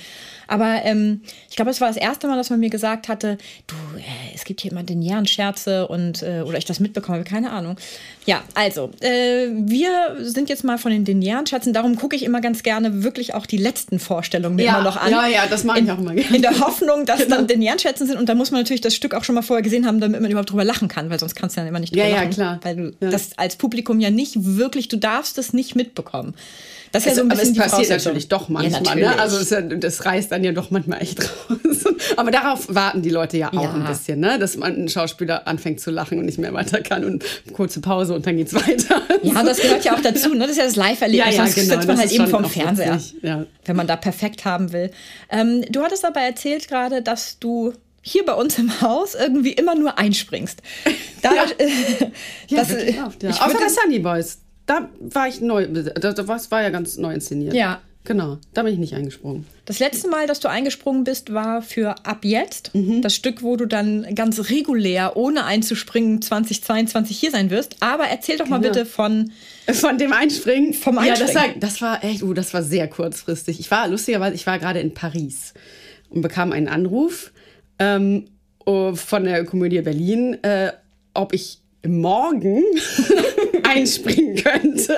[0.47, 3.75] Aber ähm, ich glaube, es war das erste Mal, dass man mir gesagt hatte, du,
[3.97, 4.01] äh,
[4.33, 7.77] es gibt hier immer den Scherze und äh, oder ich das mitbekomme, keine Ahnung.
[8.25, 12.63] Ja, also, äh, wir sind jetzt mal von den Denieren-Schätzen, darum gucke ich immer ganz
[12.63, 15.11] gerne wirklich auch die letzten Vorstellungen mir Ja, immer noch an.
[15.11, 16.35] ja, ja, das mache ich auch immer gerne.
[16.35, 17.35] In der Hoffnung, dass Genau.
[17.37, 19.85] dann Denieren-Schätzen sind und da muss man natürlich das Stück auch schon mal vorher gesehen
[19.85, 22.03] haben, damit man überhaupt drüber lachen kann, weil sonst kannst du dann immer nicht drüber
[22.05, 22.29] Ja, ja, lachen.
[22.31, 22.59] klar.
[22.63, 23.09] Weil du Ja.
[23.09, 26.35] das als Publikum ja nicht wirklich, du darfst es nicht mitbekommen.
[26.95, 28.71] Das ist ja so ein aber bisschen es die passiert natürlich doch manchmal.
[28.71, 29.01] Ja, ne?
[29.01, 29.19] natürlich.
[29.21, 31.59] Also es ist ja, das reißt dann ja doch manchmal echt raus.
[32.17, 33.73] Aber darauf warten die Leute ja auch Ja.
[33.73, 34.37] ein bisschen, ne?
[34.39, 38.13] dass man ein Schauspieler anfängt zu lachen und nicht mehr weiter kann und kurze Pause
[38.13, 39.01] und dann geht's weiter.
[39.23, 40.33] Ja, das gehört ja auch dazu.
[40.33, 40.39] Ne?
[40.41, 41.35] Das ist ja das Live-Erlebnis.
[41.35, 42.99] Ja, ja, genau, sitzt man das halt eben vom Fernseher,
[43.65, 44.91] wenn man da perfekt haben will.
[45.29, 49.73] Ähm, du hattest aber erzählt gerade, dass du hier bei uns im Haus irgendwie immer
[49.75, 50.61] nur einspringst.
[51.23, 51.43] Da, Ja.
[51.57, 51.67] äh,
[52.49, 53.29] Ja, das, oft, ja.
[53.31, 54.37] ich Außer bei Sunny Boys.
[54.65, 57.53] Da war ich neu, da, da war, ja ganz neu inszeniert.
[57.53, 57.81] Ja.
[58.05, 59.47] Genau, da bin ich nicht eingesprungen.
[59.65, 62.69] Das letzte Mal, dass du eingesprungen bist, war für Ab jetzt.
[62.75, 63.01] Mhm.
[63.01, 67.77] Das Stück, wo du dann ganz regulär, ohne einzuspringen, 2022 hier sein wirst.
[67.79, 68.73] Aber erzähl doch mal Genau.
[68.73, 69.31] bitte von.
[69.73, 70.75] Von dem Einspringen?
[70.75, 71.59] Vom Ja, das war, Einspringen.
[71.59, 73.59] das war echt, uh, das war sehr kurzfristig.
[73.59, 75.55] Ich war, lustigerweise, ich war gerade in Paris
[76.09, 77.31] und bekam einen Anruf
[77.79, 78.25] ähm,
[78.65, 80.71] oh, von der Komödie Berlin, äh,
[81.15, 82.63] ob ich morgen
[83.63, 84.97] einspringen könnte.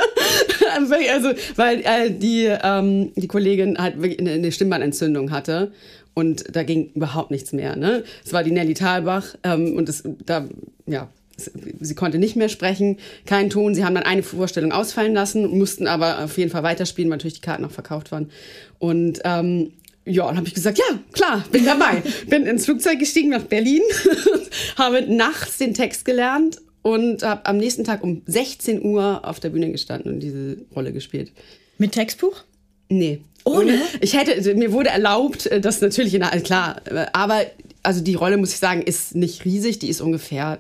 [0.76, 5.72] also, weil äh, die, ähm, die Kollegin halt wirklich eine, eine Stimmbandentzündung hatte.
[6.14, 7.76] Und da ging überhaupt nichts mehr.
[7.76, 8.04] Ne?
[8.26, 10.48] Es war die Nelly Thalbach ähm, und es, da,
[10.88, 12.98] ja, es- sie konnte nicht mehr sprechen,
[13.28, 13.76] kein Ton.
[13.76, 17.36] Sie haben dann eine Vorstellung ausfallen lassen, mussten aber auf jeden Fall weiterspielen, weil natürlich
[17.36, 18.32] die Karten noch verkauft waren.
[18.80, 19.74] Und ähm,
[20.06, 22.02] ja, dann habe ich gesagt, ja, klar, bin dabei.
[22.28, 23.82] bin ins Flugzeug gestiegen nach Berlin,
[24.78, 29.50] habe nachts den Text gelernt und habe am nächsten Tag um 16 Uhr auf der
[29.50, 31.34] Bühne gestanden und diese Rolle gespielt.
[31.78, 32.46] Mit Textbuch?
[32.88, 33.20] Nee.
[33.44, 33.82] Ohne?
[34.00, 37.42] Ich hätte, mir wurde erlaubt, äh, das natürlich in der, klar, äh, aber
[37.84, 40.60] also die Rolle, muss ich sagen, ist nicht riesig, die ist ungefähr,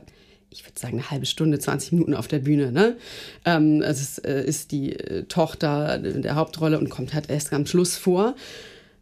[0.49, 2.73] ich würde sagen, eine halbe Stunde, 20 Minuten auf der Bühne.
[2.73, 2.97] Ne?
[3.45, 7.65] Ähm, also es äh, ist die äh, Tochter der Hauptrolle und kommt halt erst am
[7.65, 8.35] Schluss vor.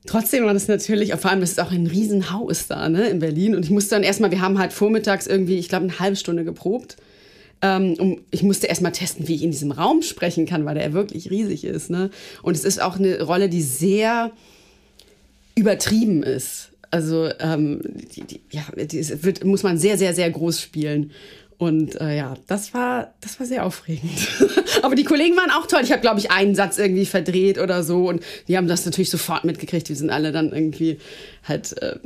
[0.05, 3.55] Trotzdem war das natürlich, vor allem, das ist auch ein Riesenhaus da, ne, in Berlin.
[3.55, 6.43] Und ich musste dann erstmal, wir haben halt vormittags irgendwie, ich glaube, eine halbe Stunde
[6.43, 6.97] geprobt.
[7.61, 11.29] Ähm, ich musste erstmal testen, wie ich in diesem Raum sprechen kann, weil der wirklich
[11.29, 11.89] riesig ist.
[11.89, 12.09] Ne?
[12.41, 14.31] Und es ist auch eine Rolle, die sehr
[15.55, 16.71] übertrieben ist.
[16.91, 17.81] Also ähm,
[18.15, 21.11] die, die, ja, die wird, muss man sehr, sehr, sehr groß spielen.
[21.57, 24.11] Und äh, ja, das war, das war sehr aufregend.
[24.81, 25.81] Aber die Kollegen waren auch toll.
[25.83, 28.09] Ich habe, glaube ich, einen Satz irgendwie verdreht oder so.
[28.09, 29.87] Und die haben das natürlich sofort mitgekriegt.
[29.87, 30.99] Wir sind alle dann irgendwie
[31.47, 31.97] halt, äh,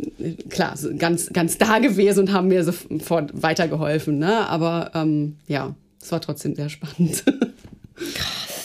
[0.49, 4.19] klar, ganz, ganz da gewesen und haben mir sofort weitergeholfen.
[4.19, 4.47] Ne?
[4.47, 7.23] Aber ähm, ja, es war trotzdem sehr spannend.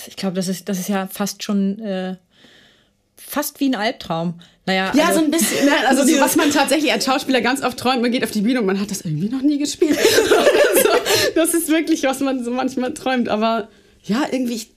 [0.07, 2.14] Ich glaube, das ist, das ist ja fast schon äh,
[3.16, 4.35] fast wie ein Albtraum.
[4.66, 5.66] Naja, Ja, also, so ein bisschen.
[5.66, 5.73] Ne?
[5.87, 8.61] Also, so, was man tatsächlich als Schauspieler ganz oft träumt, man geht auf die Bühne
[8.61, 9.99] und man hat das irgendwie noch nie gespielt.
[11.35, 13.29] Das ist wirklich, was man so manchmal träumt.
[13.29, 13.68] Aber
[14.05, 14.74] ja, irgendwie, ich-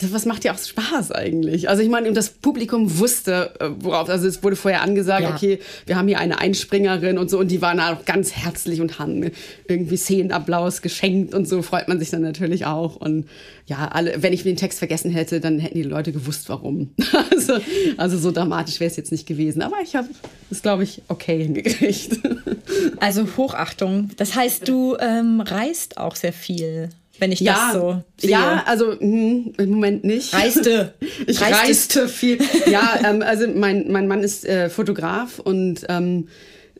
[0.00, 1.68] was macht ja auch Spaß eigentlich?
[1.68, 5.34] Also ich meine, das Publikum wusste, äh, worauf, also es wurde vorher angesagt, Ja.
[5.34, 8.98] okay, wir haben hier eine Einspringerin und so und die waren auch ganz herzlich und
[8.98, 9.30] haben
[9.68, 13.26] irgendwie Szenenapplaus geschenkt und so freut man sich dann natürlich auch und
[13.66, 16.90] ja, alle, wenn ich den Text vergessen hätte, dann hätten die Leute gewusst, warum.
[17.30, 17.54] Also,
[17.96, 20.08] also so dramatisch wäre es jetzt nicht gewesen, aber ich habe
[20.50, 22.18] es, glaube ich, okay hingekriegt.
[23.00, 24.10] also Hochachtung.
[24.16, 28.30] Das heißt, du ähm, reist auch sehr viel, wenn ich Ja, das so sehe.
[28.30, 30.32] ja, also hm, im Moment nicht.
[30.34, 30.94] Reiste.
[31.26, 31.56] Ich Reiste.
[31.56, 32.38] reiste viel.
[32.70, 36.28] Ja, ähm, also mein, mein Mann ist äh, Fotograf und ähm,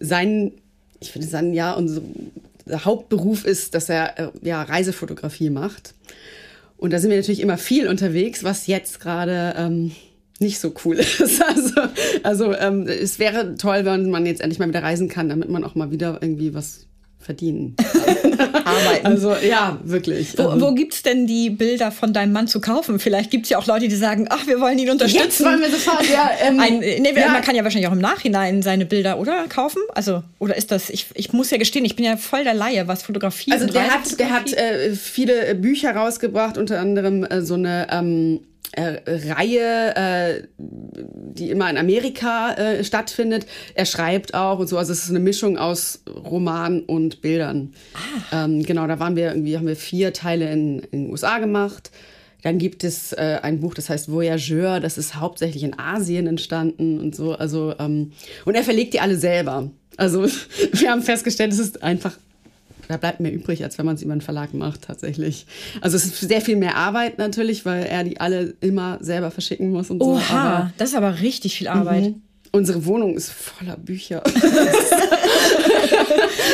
[0.00, 0.52] sein,
[1.00, 2.02] ich würde sagen, ja, unser
[2.70, 5.94] Hauptberuf ist, dass er äh, ja, Reisefotografie macht.
[6.76, 9.92] Und da sind wir natürlich immer viel unterwegs, was jetzt gerade ähm,
[10.40, 11.42] nicht so cool ist.
[11.42, 11.80] Also,
[12.22, 15.64] also ähm, es wäre toll, wenn man jetzt endlich mal wieder reisen kann, damit man
[15.64, 16.86] auch mal wieder irgendwie was
[17.24, 17.76] verdienen.
[18.64, 19.06] Arbeiten.
[19.06, 20.36] Also ja, wirklich.
[20.38, 22.98] Wo, Ähm, wo gibt es denn die Bilder von deinem Mann zu kaufen?
[22.98, 25.24] Vielleicht gibt es ja auch Leute, die sagen, ach, wir wollen ihn unterstützen.
[25.24, 26.30] Jetzt wollen wir sofort, ja.
[26.46, 27.30] Ähm, Ein, nee, ja.
[27.30, 29.44] Man kann ja wahrscheinlich auch im Nachhinein seine Bilder, oder?
[29.48, 29.82] Kaufen?
[29.94, 32.88] Also, oder ist das, ich, ich muss ja gestehen, ich bin ja voll der Laie,
[32.88, 37.42] was Fotografie Also der hat, der hat äh, viele äh, Bücher rausgebracht, unter anderem äh,
[37.42, 38.40] so eine ähm,
[38.76, 43.46] äh, Reihe, äh, die immer in Amerika äh, stattfindet.
[43.74, 47.72] Er schreibt auch und so, also es ist eine Mischung aus Roman und Bildern.
[48.32, 51.90] Ähm, genau, da waren wir irgendwie, haben wir vier Teile in, in den USA gemacht.
[52.42, 57.00] Dann gibt es äh, ein Buch, das heißt Voyageur, das ist hauptsächlich in Asien entstanden
[57.00, 57.32] und so.
[57.32, 58.12] Also, ähm,
[58.44, 59.70] und er verlegt die alle selber.
[59.96, 60.26] Also
[60.72, 62.18] wir haben festgestellt, es ist einfach
[62.88, 65.46] da bleibt mehr übrig, als wenn man es über einen Verlag macht, tatsächlich.
[65.80, 69.70] Also es ist sehr viel mehr Arbeit natürlich, weil er die alle immer selber verschicken
[69.70, 70.34] muss und Oha, so.
[70.34, 72.04] Aber das ist aber richtig viel Arbeit.
[72.04, 72.22] Mhm.
[72.52, 74.22] Unsere Wohnung ist voller Bücher.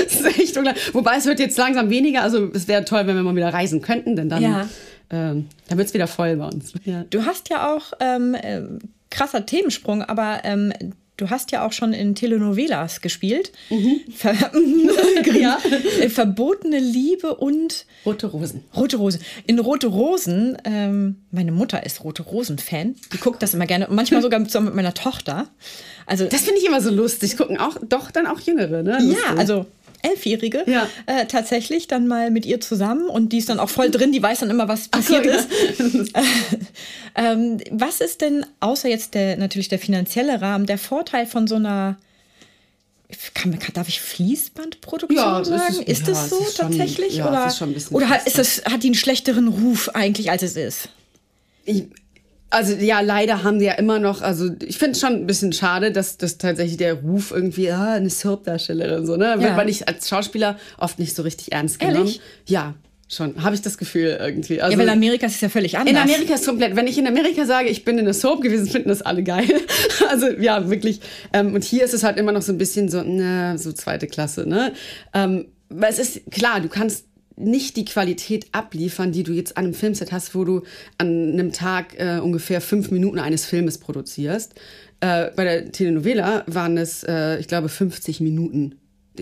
[0.05, 0.95] das ist echt unglaublich.
[0.95, 2.23] Wobei es wird jetzt langsam weniger.
[2.23, 4.69] Also es wäre toll, wenn wir mal wieder reisen könnten, denn dann, Ja.
[5.11, 6.73] ähm, dann wird es wieder voll bei uns.
[6.85, 7.05] Ja.
[7.11, 8.79] Du hast ja auch, ähm, ähm,
[9.11, 10.73] krasser Themensprung, aber ähm,
[11.21, 13.53] du hast ja auch schon in Telenovelas gespielt.
[14.15, 14.35] Ver
[15.41, 15.59] Ja.
[16.09, 18.65] Verbotene Liebe und Rote Rosen.
[18.77, 19.19] Rote Rose.
[19.47, 22.97] In Rote Rosen, ähm, meine Mutter ist Rote Rosen-Fan.
[23.13, 23.87] Die guckt das immer gerne.
[23.91, 25.49] Manchmal sogar zusammen mit meiner Tochter.
[26.07, 27.37] Also, Das finde ich immer so lustig.
[27.37, 28.99] Gucken auch doch dann auch Jüngere, ne?
[29.01, 29.17] Lustig.
[29.29, 29.67] ja, also
[30.03, 30.89] Elfjährige Ja.
[31.07, 34.23] äh, tatsächlich dann mal mit ihr zusammen und die ist dann auch voll drin, die
[34.23, 35.33] weiß dann immer, was so, passiert ja.
[35.35, 35.49] ist.
[37.15, 41.57] ähm, was ist denn, außer jetzt der natürlich der finanzielle Rahmen, der Vorteil von so
[41.57, 41.97] einer
[43.35, 45.81] kann, kann, darf ich Fließbandproduktion Ja, sagen?
[45.81, 47.17] ist- Ist, ja, das so ist schon- tatsächlich?
[47.17, 50.55] ja, oder ist oder hat, ist das, hat die einen schlechteren Ruf eigentlich, als es
[50.57, 50.89] ist?
[51.65, 51.85] Ich,
[52.51, 55.53] also ja, leider haben die ja immer noch, also ich finde es schon ein bisschen
[55.53, 59.35] schade, dass, dass tatsächlich der Ruf irgendwie, ah, eine Soap-Darstellerin so, ne?
[59.39, 59.57] Wird Ja.
[59.57, 61.99] man nicht als Schauspieler oft nicht so richtig ernst genommen.
[61.99, 62.21] Ehrlich?
[62.47, 62.75] Ja,
[63.09, 63.43] schon.
[63.43, 64.61] Habe ich das Gefühl irgendwie.
[64.61, 65.93] Also, Ja, weil Amerika ist ja völlig anders.
[65.93, 68.67] in Amerika ist komplett, wenn ich in Amerika sage, ich bin in der Soap gewesen,
[68.67, 69.49] finden das alle geil.
[70.11, 71.01] Also ja, wirklich.
[71.33, 74.09] Ähm, und hier ist es halt immer noch so ein bisschen so, ne, so zweite
[74.09, 74.73] Klasse, ne?
[75.15, 77.05] Ähm, weil es ist klar, du kannst
[77.41, 80.63] nicht die Qualität abliefern, die du jetzt an einem Filmset hast, wo du
[80.99, 84.55] an einem Tag äh, ungefähr fünf Minuten eines Filmes produzierst.
[85.01, 88.77] Äh, bei der Telenovela waren es, äh, ich glaube, 50 Minuten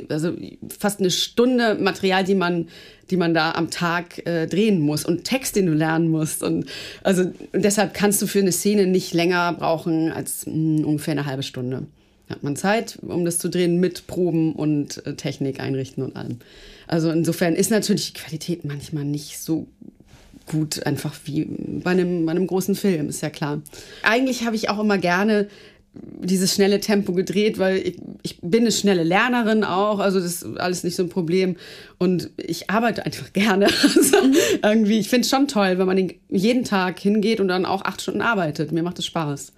[0.09, 0.33] also
[0.79, 2.69] fast eine Stunde Material, die man,
[3.11, 6.43] die man da am Tag äh, drehen muss und Text, den du lernen musst.
[6.43, 6.67] Und
[7.03, 11.27] also und deshalb kannst du für eine Szene nicht länger brauchen als mh, ungefähr eine
[11.27, 11.87] halbe Stunde.
[12.29, 16.39] Hat man Zeit, um das zu drehen mit Proben und äh, Technik einrichten und allem.
[16.89, 19.69] Also insofern ist natürlich die Qualität manchmal nicht so
[20.47, 23.61] gut, einfach wie bei einem, bei einem großen Film, ist ja klar.
[24.03, 25.49] Eigentlich habe ich auch immer gerne
[25.95, 30.59] dieses schnelle Tempo gedreht, weil ich, ich bin eine schnelle Lernerin auch, also das ist
[30.59, 31.57] alles nicht so ein Problem.
[31.99, 33.69] Und ich arbeite einfach gerne.
[33.83, 34.17] Also
[34.63, 37.83] irgendwie, ich finde es schon toll, wenn man den jeden Tag hingeht und dann auch
[37.83, 38.73] acht Stunden arbeitet.
[38.73, 39.53] Mir macht es Spaß.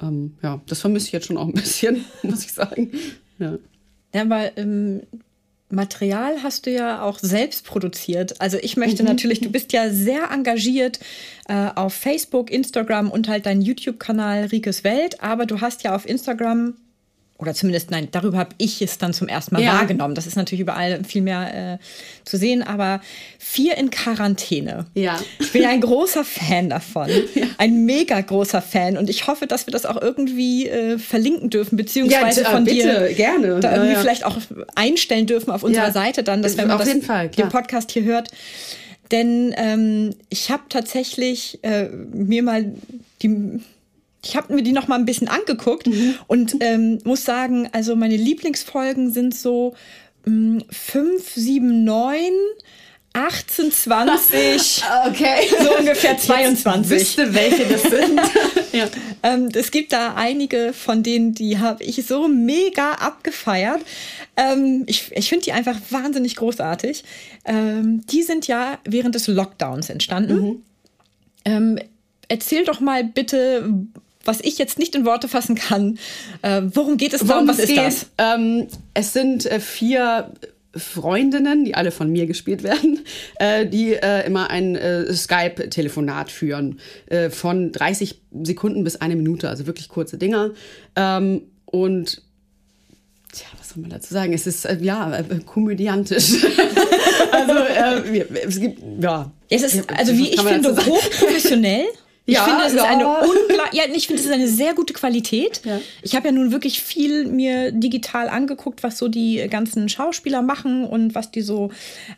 [0.00, 2.90] Ähm, ja, das vermisse ich jetzt schon auch ein bisschen, muss ich sagen.
[3.38, 3.58] Ja.
[4.14, 5.02] Ja, aber ähm,
[5.68, 8.40] Material hast du ja auch selbst produziert.
[8.40, 11.00] Also ich möchte natürlich, du bist ja sehr engagiert
[11.48, 16.08] äh, auf Facebook, Instagram und halt deinen YouTube-Kanal Rikes Welt, aber du hast ja auf
[16.08, 16.74] Instagram
[17.38, 19.74] oder zumindest, nein, darüber habe ich es dann zum ersten Mal Ja.
[19.74, 20.14] wahrgenommen.
[20.14, 21.78] Das ist natürlich überall viel mehr äh,
[22.24, 23.00] zu sehen, aber
[23.38, 24.86] vier in Quarantäne.
[24.94, 25.20] Ja.
[25.38, 27.10] Ich bin ja ein großer Fan davon.
[27.58, 28.96] Ein mega großer Fan.
[28.96, 33.08] Und ich hoffe, dass wir das auch irgendwie äh, verlinken dürfen, beziehungsweise Ja, von bitte,
[33.08, 33.60] dir gerne.
[33.60, 34.00] da Ja, irgendwie ja.
[34.00, 34.38] vielleicht auch
[34.74, 35.92] einstellen dürfen auf unserer Ja.
[35.92, 38.30] Seite dann, dass wenn man das, Fall, den Podcast hier hört.
[39.10, 42.72] Denn ähm, ich habe tatsächlich äh, mir mal
[43.22, 43.60] die
[44.26, 46.14] ich habe mir die noch mal ein bisschen angeguckt Mhm.
[46.26, 49.74] und ähm, muss sagen, also meine Lieblingsfolgen sind so
[50.24, 52.16] mh, 5, 7, 9,
[53.12, 55.48] 18, 20, Okay.
[55.62, 56.90] so ungefähr 22.
[56.90, 58.20] Wüsste, welche das sind.
[58.72, 58.88] ja.
[59.22, 63.80] Ähm, es gibt da einige von denen, die habe ich so mega abgefeiert.
[64.36, 67.04] Ähm, ich ich finde die einfach wahnsinnig großartig.
[67.46, 70.62] Ähm, die sind ja während des Lockdowns entstanden.
[71.46, 71.78] Ähm,
[72.28, 73.72] erzähl doch mal bitte,
[74.26, 75.98] was ich jetzt nicht in Worte fassen kann.
[76.42, 78.06] Äh, worum geht es da und was es ist das?
[78.18, 80.32] Ähm, es sind äh, vier
[80.76, 83.00] Freundinnen, die alle von mir gespielt werden,
[83.38, 89.48] äh, die äh, immer ein äh, Skype-Telefonat führen äh, von 30 Sekunden bis eine Minute,
[89.48, 90.50] also wirklich kurze Dinger.
[90.94, 92.22] Ähm, und
[93.32, 94.32] Tja, was soll man dazu sagen?
[94.32, 96.42] Es ist äh, ja äh, komödiantisch.
[97.32, 97.52] also
[98.46, 99.30] es gibt ja.
[99.50, 101.84] Es ist, also wie ich finde, hochprofessionell.
[102.26, 102.84] Ich Ja, finde, es ist ja.
[102.84, 105.60] eine ungla ja, ich finde, es ist eine sehr gute Qualität.
[105.64, 105.80] Ja.
[106.02, 110.84] Ich habe ja nun wirklich viel mir digital angeguckt, was so die ganzen Schauspieler machen
[110.84, 111.70] und was die so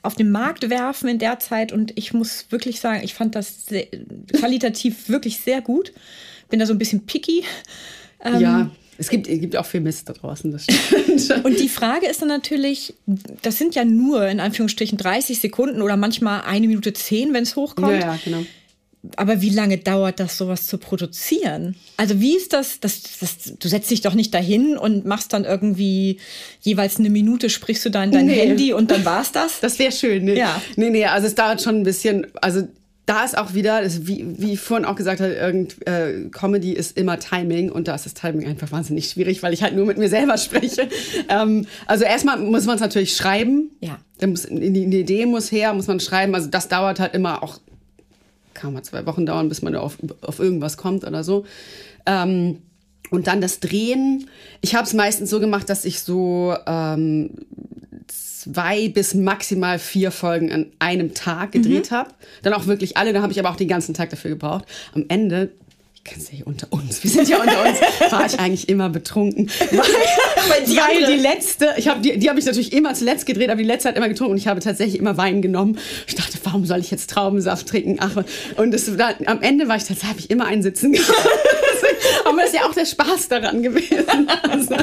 [0.03, 1.73] auf den Markt werfen in der Zeit.
[1.73, 3.87] Und ich muss wirklich sagen, ich fand das sehr,
[4.33, 5.93] qualitativ wirklich sehr gut.
[6.49, 7.45] Bin da so ein bisschen picky.
[8.25, 11.45] Ähm, Ja, es gibt, es gibt auch viel Mist da draußen, das stimmt.
[11.45, 12.95] Und die Frage ist dann natürlich,
[13.43, 17.55] das sind ja nur in Anführungsstrichen 30 Sekunden oder manchmal eine Minute zehn, wenn es
[17.55, 17.93] hochkommt.
[17.93, 18.45] ja, ja, genau.
[19.17, 21.77] Aber wie lange dauert das, sowas zu produzieren?
[21.97, 23.55] Also wie ist das, das, das?
[23.59, 26.19] Du setzt dich doch nicht dahin und machst dann irgendwie
[26.61, 28.35] jeweils eine Minute, sprichst du da in dein Nee.
[28.35, 29.61] Handy und dann war's das?
[29.61, 30.37] Das wäre schön, ne?
[30.37, 30.61] Ja.
[30.77, 32.67] Nee, nee, also es dauert schon ein bisschen, also
[33.09, 36.73] da ist auch wieder, ist wie, wie ich vorhin auch gesagt habe, irgend, äh, Comedy
[36.73, 39.87] ist immer Timing und da ist das Timing einfach wahnsinnig schwierig, weil ich halt nur
[39.87, 40.89] mit mir selber spreche.
[41.31, 43.71] ähm, also erstmal muss man es natürlich schreiben.
[43.81, 43.99] Ja.
[44.19, 46.35] Dann muss, die, die Idee muss her, muss man schreiben.
[46.35, 47.61] Also das dauert halt immer auch,
[48.59, 51.45] kann mal zwei Wochen dauern, bis man auf, auf irgendwas kommt oder so.
[52.07, 52.59] Ähm,
[53.11, 54.29] und dann das Drehen.
[54.61, 57.31] Ich habe es meistens so gemacht, dass ich so ähm,
[58.07, 61.95] zwei bis maximal vier Folgen an einem Tag gedreht mhm.
[61.95, 62.11] habe.
[62.43, 64.65] Dann auch wirklich alle, da habe ich aber auch den ganzen Tag dafür gebraucht.
[64.95, 65.51] Am Ende
[66.09, 68.69] ich kann es ja hier unter uns, wir sind ja unter uns, war ich eigentlich
[68.69, 69.51] immer betrunken.
[69.71, 73.59] Weil, weil die letzte, ich hab, die, die habe ich natürlich immer zuletzt gedreht, aber
[73.59, 75.79] die letzte hat immer getrunken und ich habe tatsächlich immer Wein genommen.
[76.07, 77.97] Ich dachte, warum soll ich jetzt Traubensaft trinken?
[78.01, 78.25] Ach,
[78.57, 81.29] und das, da, am Ende war ich tatsächlich, habe ich immer einen sitzen gehabt.
[82.25, 84.29] Aber das ist ja auch der Spaß daran gewesen.
[84.49, 84.77] Also,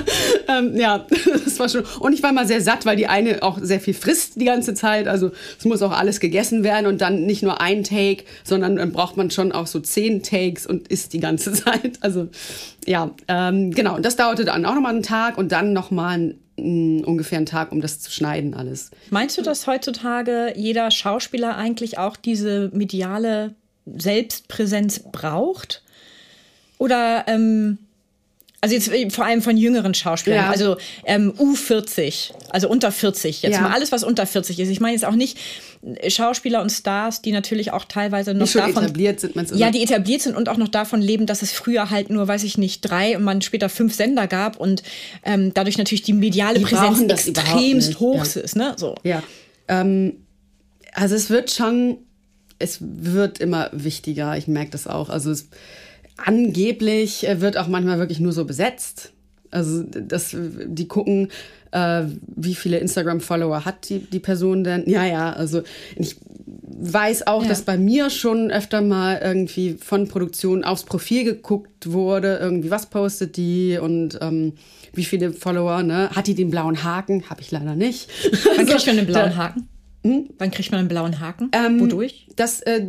[0.48, 1.06] ähm, ja,
[1.46, 1.84] das war schon.
[2.00, 4.74] Und ich war mal sehr satt, weil die eine auch sehr viel frisst die ganze
[4.74, 5.08] Zeit.
[5.08, 8.92] Also es muss auch alles gegessen werden und dann nicht nur ein Take, sondern dann
[8.92, 11.98] braucht man schon auch so zehn Takes und isst die ganze Zeit.
[12.02, 12.28] Also
[12.86, 13.96] ja, ähm, genau.
[13.96, 17.82] Und das dauerte dann auch nochmal einen Tag und dann nochmal ungefähr einen Tag, um
[17.82, 18.92] das zu schneiden alles.
[19.10, 23.56] Meinst du, dass heutzutage jeder Schauspieler eigentlich auch diese mediale
[23.86, 25.84] Selbstpräsenz braucht?
[26.78, 27.78] Oder ähm,
[28.66, 30.50] also jetzt äh, vor allem von jüngeren Schauspielern, ja.
[30.50, 33.44] also ähm, U40, also unter 40.
[33.44, 33.62] Jetzt ja.
[33.62, 34.70] mal alles, was unter 40 ist.
[34.70, 35.38] Ich meine jetzt auch nicht
[35.84, 39.36] äh, Schauspieler und Stars, die natürlich auch teilweise noch die davon etabliert sind.
[39.36, 42.10] Meinst du ja, die etabliert sind und auch noch davon leben, dass es früher halt
[42.10, 44.82] nur, weiß ich nicht, drei und man später fünf Sender gab und
[45.24, 48.42] ähm, dadurch natürlich die mediale die Präsenz extremst hoch ja.
[48.42, 48.56] ist.
[48.56, 48.74] Ne?
[48.78, 48.96] So.
[49.04, 49.22] Ja.
[49.68, 50.14] Ähm,
[50.94, 52.00] also es wird schon,
[52.58, 54.36] es wird immer wichtiger.
[54.38, 55.10] Ich merke das auch.
[55.10, 55.50] Also es
[56.18, 59.12] angeblich äh, wird auch manchmal wirklich nur so besetzt.
[59.52, 61.30] Also das, die gucken,
[61.72, 62.04] äh,
[62.36, 64.90] wie viele Instagram-Follower hat die, die Person denn.
[64.90, 65.62] Ja, ja, also
[65.96, 66.18] ich
[66.78, 67.50] weiß auch, ja.
[67.50, 72.88] dass bei mir schon öfter mal irgendwie von Produktion aufs Profil geguckt wurde, irgendwie was
[72.88, 74.54] postet die und ähm,
[74.94, 76.10] wie viele Follower, ne?
[76.12, 77.30] Hat die den blauen Haken?
[77.30, 78.10] Habe ich leider nicht.
[78.46, 79.68] Wann also, kriegt man den blauen Haken?
[80.06, 80.30] Hm?
[80.38, 81.50] Wann kriegt man einen blauen Haken?
[81.52, 82.28] Ähm, Wodurch?
[82.36, 82.86] Das äh,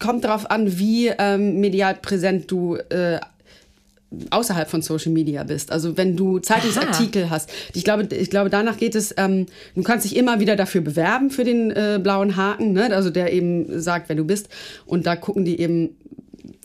[0.00, 3.20] kommt darauf an, wie ähm, medial präsent du äh,
[4.30, 5.70] außerhalb von Social Media bist.
[5.70, 7.30] Also wenn du Zeitungsartikel Aha.
[7.30, 7.50] hast.
[7.74, 11.30] Ich glaube, ich glaube, danach geht es, ähm, du kannst dich immer wieder dafür bewerben
[11.30, 12.92] für den äh, blauen Haken, ne?
[12.92, 14.48] also der eben sagt, wer du bist.
[14.84, 15.90] Und da gucken die eben,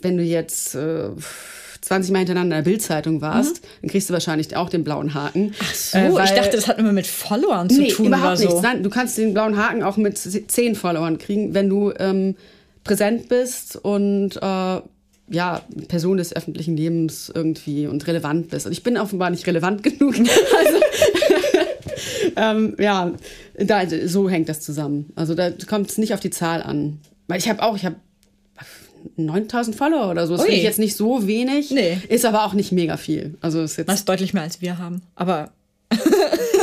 [0.02, 1.10] wenn du jetzt äh,
[1.84, 3.66] 20 Mal hintereinander in der Bildzeitung warst, mhm.
[3.82, 5.54] dann kriegst du wahrscheinlich auch den blauen Haken.
[5.60, 8.40] Ach so, äh, weil, ich dachte, das hat immer mit Followern zu nee, tun überhaupt
[8.40, 8.60] oder so.
[8.60, 12.36] Nein, du kannst den blauen Haken auch mit 10 Followern kriegen, wenn du ähm,
[12.84, 14.80] präsent bist und äh,
[15.30, 18.66] ja, Person des öffentlichen Lebens irgendwie und relevant bist.
[18.66, 20.14] Und ich bin offenbar nicht relevant genug.
[20.16, 20.80] also,
[22.36, 23.12] ähm, ja,
[23.58, 25.12] da, so hängt das zusammen.
[25.16, 26.98] Also da kommt es nicht auf die Zahl an.
[27.26, 27.96] Weil ich habe auch, ich habe
[29.16, 30.34] 9000 Follower oder so.
[30.34, 31.70] Das finde ich jetzt nicht so wenig.
[31.70, 31.98] Nee.
[32.08, 33.36] Ist aber auch nicht mega viel.
[33.40, 33.88] Also ist jetzt.
[33.88, 35.02] Das ist deutlich mehr als wir haben.
[35.14, 35.50] Aber.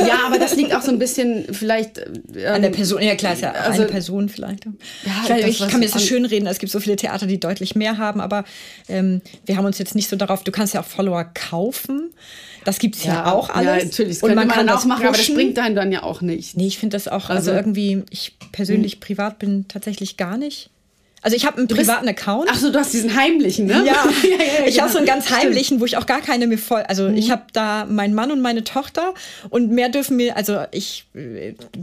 [0.06, 1.98] ja, aber das liegt auch so ein bisschen vielleicht.
[1.98, 4.66] Ähm, An der Person, ja klar, ist ja also, eine Person vielleicht.
[4.66, 7.40] Ja, ich, ich kann mir das so schön reden, es gibt so viele Theater, die
[7.40, 8.44] deutlich mehr haben, aber
[8.88, 12.12] ähm, wir haben uns jetzt nicht so darauf, du kannst ja auch Follower kaufen.
[12.64, 13.82] Das gibt es ja, ja, auch alles.
[13.82, 14.22] Ja, natürlich.
[14.22, 16.56] Und man, man kann das machen, aber das bringt einen dann ja auch nicht.
[16.56, 19.00] Nee, ich finde das auch, also, also irgendwie, ich persönlich hm.
[19.00, 20.70] privat bin tatsächlich gar nicht
[21.22, 22.48] also ich habe einen privaten Account.
[22.50, 23.74] Ach so, du hast diesen heimlichen, ne?
[23.86, 26.58] Ja, ja, ja ich habe so einen ganz heimlichen, wo ich auch gar keine mir
[26.58, 26.82] voll.
[26.82, 27.16] Also mhm.
[27.16, 29.14] ich habe da meinen Mann und meine Tochter
[29.48, 31.06] und mehr dürfen mir, also ich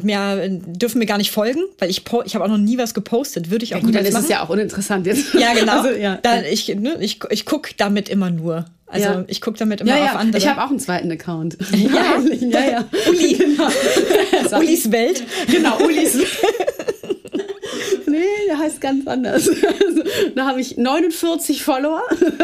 [0.04, 3.50] mehr dürfen mir gar nicht folgen, weil ich ich habe auch noch nie was gepostet.
[3.50, 5.34] Würde ich auch ja, gut, dann ist es ja auch uninteressant jetzt.
[5.34, 5.70] Ja, genau.
[5.80, 6.18] Also, ja.
[6.22, 8.66] Da, ich ne, ich, ich gucke damit immer nur.
[8.88, 9.24] Also ja.
[9.28, 10.12] ich gucke damit immer ja, ja.
[10.12, 10.40] auf andere.
[10.40, 11.58] Ich habe auch einen zweiten Account.
[11.72, 12.86] Ja, ja, ja.
[13.08, 13.36] Uli.
[13.36, 13.70] Genau.
[14.60, 15.24] Ulis Welt.
[15.48, 16.28] Genau, Ulis Welt.
[18.10, 19.50] Nee, der heißt ganz anders.
[19.90, 20.04] Also,
[20.36, 22.02] da habe ich 49 Follower.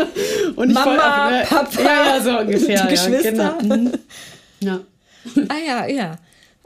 [0.55, 1.81] Und ich Mama, ne, Papa.
[1.81, 2.81] Ja, ja, so ungefähr.
[2.83, 3.55] Die Geschwister.
[3.59, 3.75] Genau.
[3.77, 3.91] Mhm.
[4.59, 4.79] Ja.
[5.49, 6.15] Ah ja, ja.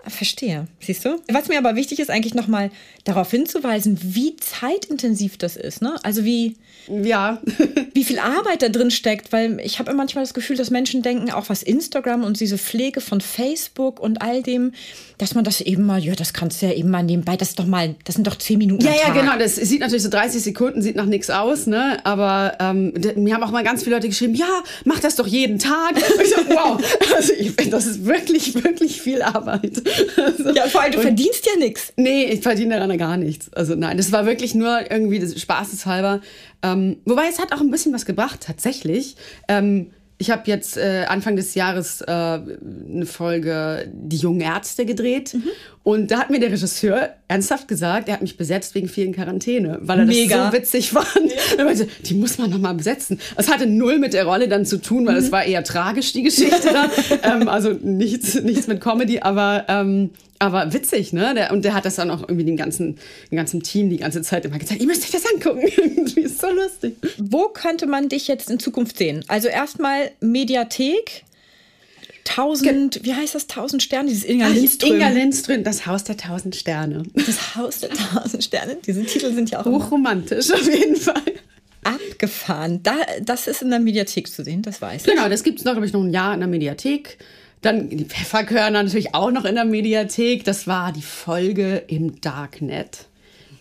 [0.09, 0.67] Verstehe.
[0.79, 1.21] Siehst du?
[1.31, 2.71] Was mir aber wichtig ist, eigentlich nochmal
[3.03, 5.81] darauf hinzuweisen, wie zeitintensiv das ist.
[5.81, 5.95] Ne?
[6.03, 6.55] Also wie,
[6.87, 7.41] ja.
[7.93, 11.31] wie viel Arbeit da drin steckt, weil ich habe manchmal das Gefühl, dass Menschen denken,
[11.31, 14.73] auch was Instagram und diese Pflege von Facebook und all dem,
[15.17, 17.59] dass man das eben mal, ja, das kannst du ja eben mal nebenbei, das ist
[17.59, 18.85] doch mal, das sind doch zehn Minuten.
[18.85, 19.37] Ja, ja, genau.
[19.37, 22.03] Das sieht natürlich so 30 Sekunden, sieht nach nichts aus, ne?
[22.05, 25.59] Aber ähm, mir haben auch mal ganz viele Leute geschrieben, ja, mach das doch jeden
[25.59, 25.95] Tag.
[25.95, 26.81] ich so, wow,
[27.15, 29.81] also ich das ist wirklich, wirklich viel Arbeit.
[30.17, 31.93] Also, ja, vor allem, du verdienst ja nichts.
[31.95, 33.51] Nee, ich verdiene daran gar nichts.
[33.53, 36.21] Also nein, das war wirklich nur irgendwie das Spaßeshalber.
[36.61, 39.15] Ähm, wobei es hat auch ein bisschen was gebracht, tatsächlich.
[39.47, 45.33] Ähm, ich habe jetzt äh, Anfang des Jahres äh, eine Folge Die jungen Ärzte gedreht.
[45.33, 45.43] Mhm.
[45.83, 49.79] Und da hat mir der Regisseur ernsthaft gesagt, er hat mich besetzt wegen vielen Quarantäne,
[49.81, 50.37] weil er Mega.
[50.37, 51.31] das so witzig fand.
[51.57, 53.17] Er meinte, die muss man nochmal besetzen.
[53.37, 55.31] Es hatte null mit der Rolle dann zu tun, weil es mhm.
[55.31, 56.69] war eher tragisch, die Geschichte
[57.23, 60.09] ähm, also nichts, nichts mit Comedy, aber ähm,
[60.39, 61.33] aber witzig, ne?
[61.35, 62.97] Der, und der hat das dann auch irgendwie den ganzen,
[63.29, 65.67] den ganzen Team die ganze Zeit immer gesagt, ihr müsst euch das angucken.
[65.77, 66.95] Irgendwie ist so lustig.
[67.17, 69.23] Wo könnte man dich jetzt in Zukunft sehen?
[69.27, 71.25] Also erstmal Mediathek.
[72.23, 73.47] Tausend, wie heißt das?
[73.47, 74.09] Tausend Sterne?
[74.09, 74.95] Dieses Inga Lindström.
[74.95, 77.03] Inga Lindström, das Haus der Tausend Sterne.
[77.13, 78.77] Das Haus der Tausend Sterne.
[78.85, 81.23] Diese Titel sind ja auch hochromantisch auf jeden Fall.
[81.83, 82.81] Abgefahren.
[82.83, 85.11] Da, das ist in der Mediathek zu sehen, das weiß ich.
[85.11, 87.17] Genau, das gibt es noch, glaube ich, noch ein Jahr in der Mediathek.
[87.61, 90.43] Dann die Pfefferkörner natürlich auch noch in der Mediathek.
[90.43, 93.07] Das war die Folge im Darknet.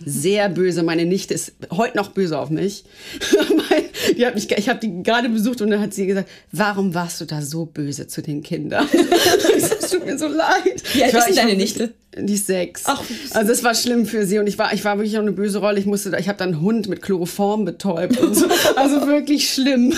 [0.05, 0.84] Sehr böse.
[0.84, 2.84] Meine Nichte ist heute noch böse auf mich.
[4.16, 7.20] die hat mich, ich habe die gerade besucht und dann hat sie gesagt, warum warst
[7.20, 8.88] du da so böse zu den Kindern?
[9.89, 10.82] Es tut mir so leid.
[10.93, 11.95] Wie alt ist deine Nichte?
[12.16, 12.82] Die ist sechs.
[12.86, 15.32] Ach, also es war schlimm für sie und ich war, ich war wirklich auch eine
[15.32, 15.78] böse Rolle.
[15.78, 18.47] Ich musste, da, ich habe dann einen Hund mit Chloroform betäubt und so.
[18.76, 19.93] Also wirklich schlimm.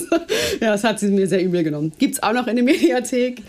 [0.60, 1.92] ja, das hat sie mir sehr übel genommen.
[1.98, 3.42] Gibt es auch noch in der Mediathek.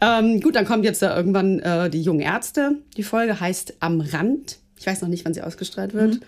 [0.00, 2.76] Ähm, gut, dann kommt jetzt da irgendwann äh, die jungen Ärzte.
[2.96, 4.58] Die Folge heißt Am Rand.
[4.78, 6.14] Ich weiß noch nicht, wann sie ausgestrahlt wird.
[6.14, 6.20] Mhm.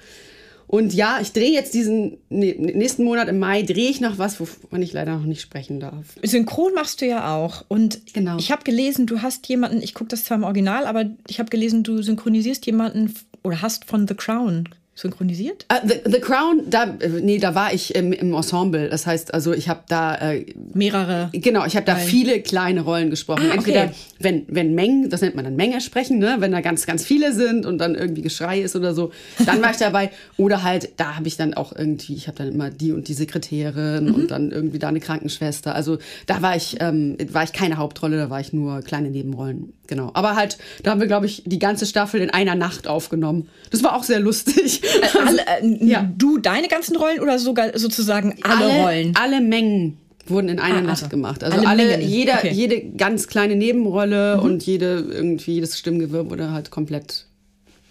[0.67, 4.83] Und ja, ich drehe jetzt diesen nächsten Monat im Mai drehe ich noch was, wovon
[4.83, 6.17] ich leider noch nicht sprechen darf.
[6.23, 7.65] Synchron machst du ja auch.
[7.69, 8.39] Und genau.
[8.39, 11.51] ich habe gelesen, du hast jemanden, ich gucke das zwar im Original, aber ich habe
[11.51, 15.67] gelesen, du synchronisierst jemanden oder hast von The Crown synchronisiert?
[15.73, 16.87] Uh, The, The, Crown, da,
[17.21, 18.89] nee, da war ich im, im Ensemble.
[18.89, 21.31] Das heißt, also ich habe da äh, mehrere.
[21.33, 23.49] Genau, ich habe da viele kleine Rollen gesprochen.
[23.51, 23.95] Ah, Entweder okay.
[24.21, 26.37] wenn, wenn Mengen, das nennt man dann Menge sprechen, ne?
[26.39, 29.11] wenn da ganz, ganz viele sind und dann irgendwie Geschrei ist oder so,
[29.45, 30.11] dann war ich dabei.
[30.37, 33.15] Oder halt, da habe ich dann auch irgendwie, ich habe dann immer die und die
[33.15, 34.15] Sekretärin mhm.
[34.15, 35.75] und dann irgendwie da eine Krankenschwester.
[35.75, 39.73] Also da war ich, ähm, war ich keine Hauptrolle, da war ich nur kleine Nebenrollen.
[39.87, 40.11] Genau.
[40.15, 43.49] Aber halt, da haben wir, glaube ich, die ganze Staffel in einer Nacht aufgenommen.
[43.71, 44.83] Das war auch sehr lustig.
[44.85, 46.11] Äh, alle, äh, ja.
[46.17, 49.17] Du deine ganzen Rollen oder sogar sozusagen alle, alle Rollen?
[49.17, 51.45] Alle Mengen wurden in einer ah, Nacht also, gemacht.
[51.45, 52.51] Also alle, alle jeder, okay.
[52.53, 54.43] jede ganz kleine Nebenrolle mhm.
[54.43, 57.27] und jede irgendwie jedes Stimmgewirr wurde halt komplett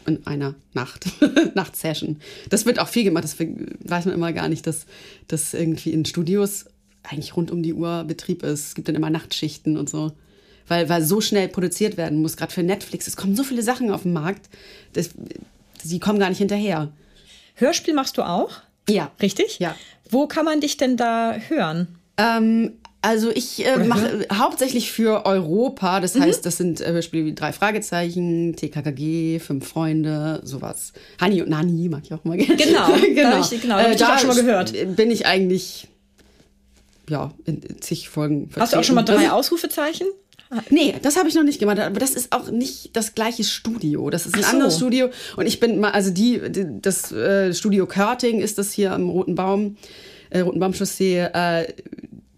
[0.06, 1.06] in einer Nacht,
[1.56, 2.18] Nachtsession.
[2.50, 3.24] Das wird auch viel gemacht.
[3.24, 4.86] Das weiß man immer gar nicht, dass
[5.28, 6.66] das irgendwie in Studios
[7.04, 8.68] eigentlich rund um die Uhr Betrieb ist.
[8.68, 10.12] Es gibt dann immer Nachtschichten und so
[10.68, 13.08] weil, weil so schnell produziert werden muss, gerade für Netflix.
[13.08, 14.50] Es kommen so viele Sachen auf den Markt,
[14.94, 15.10] das,
[15.84, 16.92] sie kommen gar nicht hinterher.
[17.56, 18.52] Hörspiel machst du auch?
[18.90, 19.12] Ja.
[19.22, 19.60] Richtig?
[19.60, 19.76] Ja.
[20.10, 21.88] Wo kann man dich denn da hören?
[22.18, 26.22] Ähm, also ich äh, mache hauptsächlich für Europa, das mhm.
[26.22, 30.94] heißt, das sind äh, Hörspiele wie drei Fragezeichen, TKKG, Fünf Freunde, sowas.
[31.20, 32.56] Hani und Nani mag ich auch mal gerne.
[32.56, 33.32] Genau, genau.
[33.32, 34.96] Da ich, genau, äh, da ich auch schon mal gehört.
[34.96, 35.90] Bin ich eigentlich
[37.10, 38.50] ja in zig Folgen.
[38.50, 38.62] Vertreten.
[38.62, 40.08] Hast du auch schon mal drei Ausrufezeichen?
[40.70, 41.80] Nee, das habe ich noch nicht gemacht.
[41.80, 44.10] Aber das ist auch nicht das gleiche Studio.
[44.10, 44.47] Das ist ein so.
[44.47, 45.10] anderes Studio.
[45.38, 49.10] Und ich bin mal, also die, die das äh, Studio Körting ist das hier am
[49.10, 49.78] Roten Baum,
[50.30, 51.20] äh, Roten Baumchaussee.
[51.34, 51.74] Äh,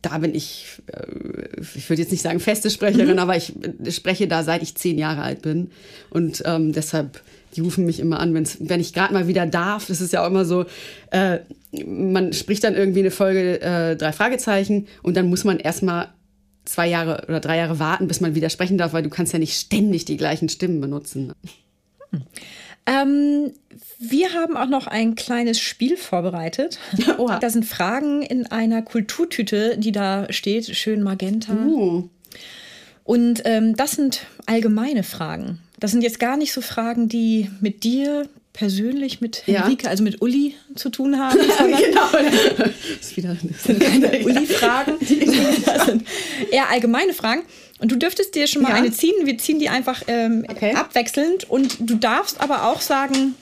[0.01, 3.19] da bin ich, äh, ich würde jetzt nicht sagen feste Sprecherin, mhm.
[3.19, 3.53] aber ich
[3.89, 5.71] spreche da seit ich zehn Jahre alt bin.
[6.09, 7.21] Und ähm, deshalb,
[7.55, 9.87] die rufen mich immer an, wenn's, wenn ich gerade mal wieder darf.
[9.87, 10.65] Das ist ja auch immer so,
[11.11, 11.39] äh,
[11.85, 16.09] man spricht dann irgendwie eine Folge äh, drei Fragezeichen und dann muss man erstmal
[16.65, 19.39] zwei Jahre oder drei Jahre warten, bis man wieder sprechen darf, weil du kannst ja
[19.39, 21.33] nicht ständig die gleichen Stimmen benutzen.
[22.11, 22.23] Hm.
[22.87, 23.53] Ähm,
[23.99, 26.79] wir haben auch noch ein kleines Spiel vorbereitet.
[27.17, 27.39] Oha.
[27.39, 31.53] Da sind Fragen in einer Kulturtüte, die da steht, schön magenta.
[31.53, 32.09] Uh.
[33.03, 35.59] Und ähm, das sind allgemeine Fragen.
[35.79, 39.89] Das sind jetzt gar nicht so Fragen, die mit dir persönlich mit Henrike, ja.
[39.89, 41.37] also mit Uli zu tun haben.
[41.57, 42.07] genau.
[42.97, 44.93] Das ist wieder, das sind keine Uli-Fragen.
[45.65, 46.07] Das sind
[46.49, 47.43] eher allgemeine Fragen.
[47.79, 48.75] Und du dürftest dir schon mal ja.
[48.75, 49.25] eine ziehen.
[49.25, 50.73] Wir ziehen die einfach ähm, okay.
[50.73, 51.49] abwechselnd.
[51.49, 53.35] Und du darfst aber auch sagen,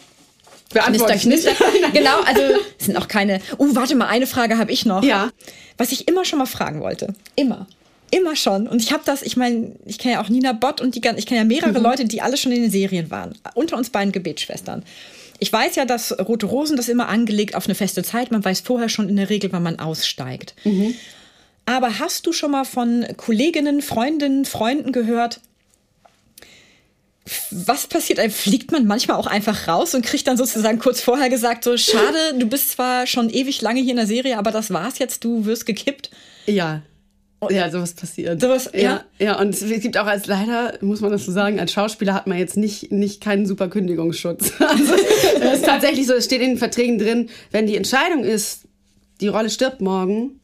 [0.69, 1.51] Knister, Knister.
[1.93, 2.41] genau, also
[2.79, 3.39] es sind auch keine.
[3.59, 5.03] Oh, uh, warte mal, eine Frage habe ich noch.
[5.03, 5.29] Ja.
[5.77, 7.13] Was ich immer schon mal fragen wollte.
[7.35, 7.67] Immer.
[8.11, 8.67] Immer schon.
[8.67, 11.25] Und ich habe das, ich meine, ich kenne ja auch Nina Bott und die, ich
[11.25, 11.83] kenne ja mehrere mhm.
[11.83, 13.33] Leute, die alle schon in den Serien waren.
[13.55, 14.83] Unter uns beiden Gebetsschwestern.
[15.39, 18.31] Ich weiß ja, dass Rote Rosen das immer angelegt auf eine feste Zeit.
[18.31, 20.53] Man weiß vorher schon in der Regel, wann man aussteigt.
[20.63, 20.93] Mhm.
[21.65, 25.39] Aber hast du schon mal von Kolleginnen, Freundinnen, Freunden gehört,
[27.51, 28.19] was passiert?
[28.33, 32.35] Fliegt man manchmal auch einfach raus und kriegt dann sozusagen kurz vorher gesagt, so schade,
[32.37, 35.45] du bist zwar schon ewig lange hier in der Serie, aber das war's jetzt, du
[35.45, 36.09] wirst gekippt.
[36.45, 36.81] Ja,
[37.49, 38.41] ja, sowas passiert.
[38.41, 38.81] Sowas, ja.
[38.81, 39.03] ja.
[39.19, 42.27] Ja, und es gibt auch als leider, muss man das so sagen, als Schauspieler hat
[42.27, 44.53] man jetzt nicht, nicht keinen super Kündigungsschutz.
[44.63, 48.63] Also, es ist tatsächlich so, es steht in den Verträgen drin, wenn die Entscheidung ist,
[49.21, 50.39] die Rolle stirbt morgen,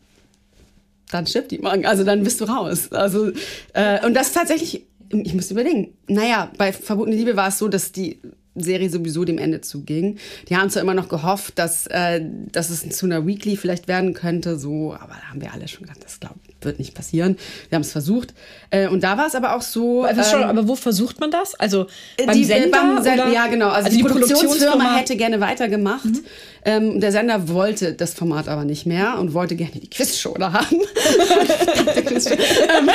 [1.10, 1.86] dann stirbt die morgen.
[1.86, 2.91] Also dann bist du raus.
[2.91, 3.32] Also,
[3.74, 5.93] äh, und das tatsächlich, ich muss überlegen.
[6.08, 8.20] Naja, bei Verbotene Liebe war es so, dass die
[8.56, 10.18] Serie sowieso dem Ende zuging.
[10.50, 12.22] Die haben zwar immer noch gehofft, dass, äh,
[12.52, 15.84] dass es zu einer Weekly vielleicht werden könnte, so, aber da haben wir alle schon
[15.84, 17.38] gedacht, das glaub, wird nicht passieren.
[17.70, 18.34] Wir haben es versucht.
[18.70, 20.05] Äh, und da war es aber auch so.
[20.05, 21.55] Ähm, schon, aber wo versucht man das?
[21.55, 21.88] Also
[22.26, 22.70] beim die, Sender?
[22.78, 23.30] beim Sen- oder?
[23.30, 23.68] Ja, genau.
[23.70, 26.05] Also, Also die, die Produktionsfirma Produktionsfirma- hätte gerne weitergemacht.
[26.05, 26.20] Mhm.
[26.66, 30.53] Ähm, der Sender wollte das Format aber nicht mehr und wollte gerne die Quizshow da
[30.53, 30.78] haben.
[32.20, 32.89] Ähm,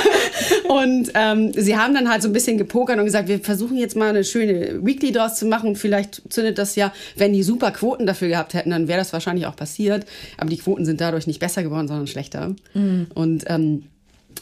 [0.69, 3.97] und ähm, sie haben dann halt so ein bisschen gepokert und gesagt, wir versuchen jetzt
[3.97, 5.71] mal eine schöne Weekly draus zu machen.
[5.71, 9.12] Und vielleicht zündet das ja, wenn die super Quoten dafür gehabt hätten, dann wäre das
[9.12, 10.07] wahrscheinlich auch passiert.
[10.37, 12.55] Aber die Quoten sind dadurch nicht besser geworden, sondern schlechter.
[12.75, 13.07] Mhm.
[13.15, 13.85] Und ähm,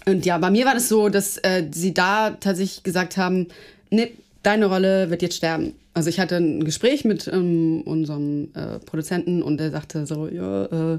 [0.07, 3.49] und ja, bei mir war das so, dass äh, sie da tatsächlich gesagt haben,
[3.91, 4.13] nee,
[4.43, 5.75] deine Rolle wird jetzt sterben.
[5.95, 10.95] Also ich hatte ein Gespräch mit ähm, unserem äh, Produzenten und der sagte so, ja,
[10.95, 10.99] äh,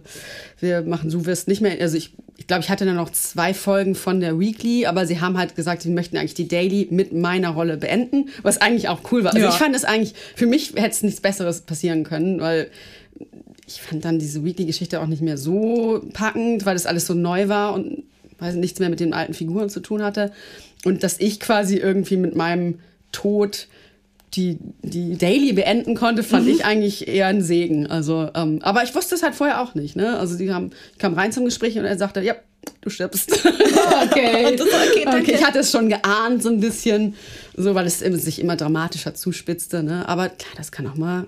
[0.60, 3.56] wir machen, du wirst nicht mehr, also ich, ich glaube, ich hatte dann noch zwei
[3.56, 7.12] Folgen von der Weekly, aber sie haben halt gesagt, sie möchten eigentlich die Daily mit
[7.12, 9.34] meiner Rolle beenden, was eigentlich auch cool war.
[9.34, 9.52] Also Ja.
[9.52, 12.70] ich fand es eigentlich, für mich hätte es nichts Besseres passieren können, weil
[13.68, 17.48] ich fand dann diese Weekly-Geschichte auch nicht mehr so packend, weil das alles so neu
[17.48, 18.04] war und
[18.38, 20.32] weiß nichts mehr mit den alten Figuren zu tun hatte.
[20.86, 22.80] Und dass ich quasi irgendwie mit meinem
[23.12, 23.68] Tod
[24.36, 27.88] die, die Daily beenden konnte, fand ich eigentlich eher ein Segen.
[27.88, 29.96] Also, ähm, aber ich wusste es halt vorher auch nicht.
[29.96, 30.18] Ne?
[30.18, 32.36] Also die haben, ich kam rein zum Gespräch und er sagte, ja,
[32.82, 33.32] du stirbst.
[33.32, 34.56] Okay.
[34.58, 35.06] Das, okay.
[35.08, 37.16] Okay, ich hatte es schon geahnt, so ein bisschen,
[37.56, 39.84] so weil es sich immer dramatischer zuspitzte.
[39.84, 40.08] Ne?
[40.08, 41.28] Aber klar, das kann auch mal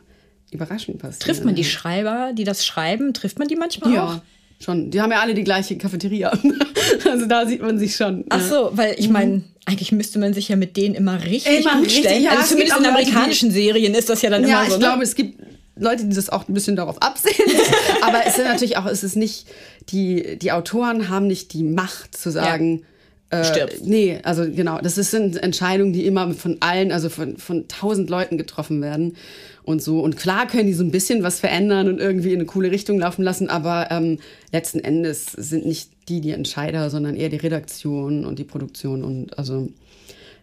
[0.52, 1.20] überraschend passieren.
[1.20, 4.14] Trifft man die Schreiber, die das schreiben, trifft man die manchmal auch?
[4.16, 4.22] Ja,
[4.60, 4.92] schon.
[4.92, 6.32] Die haben ja alle die gleiche Cafeteria.
[7.10, 8.26] also da sieht man sich schon.
[8.30, 11.78] Ach so, weil ich meine, eigentlich müsste man sich ja mit denen immer richtig Immer
[11.78, 12.24] gut richtig, stellen.
[12.24, 14.70] ja, also es zumindest in auch Leute, amerikanischen Serien ist das ja dann Ja, immer
[14.70, 14.76] so.
[14.76, 14.86] ich ne?
[14.86, 15.40] glaube, es gibt
[15.78, 17.50] Leute, die das auch ein bisschen darauf absehen.
[18.02, 19.48] Aber es ist natürlich auch, es ist nicht,
[19.90, 22.84] die, die Autoren haben nicht die Macht zu sagen,
[23.32, 23.84] äh, Stirbst.
[23.84, 28.38] nee, also genau, das sind Entscheidungen, die immer von allen, also von, von tausend Leuten
[28.38, 29.18] getroffen werden
[29.66, 30.00] und so.
[30.00, 33.00] Und klar können die so ein bisschen was verändern und irgendwie in eine coole Richtung
[33.00, 34.20] laufen lassen, aber ähm,
[34.52, 39.38] letzten Endes sind nicht die die Entscheider, sondern eher die Redaktion und die Produktion und
[39.38, 39.70] also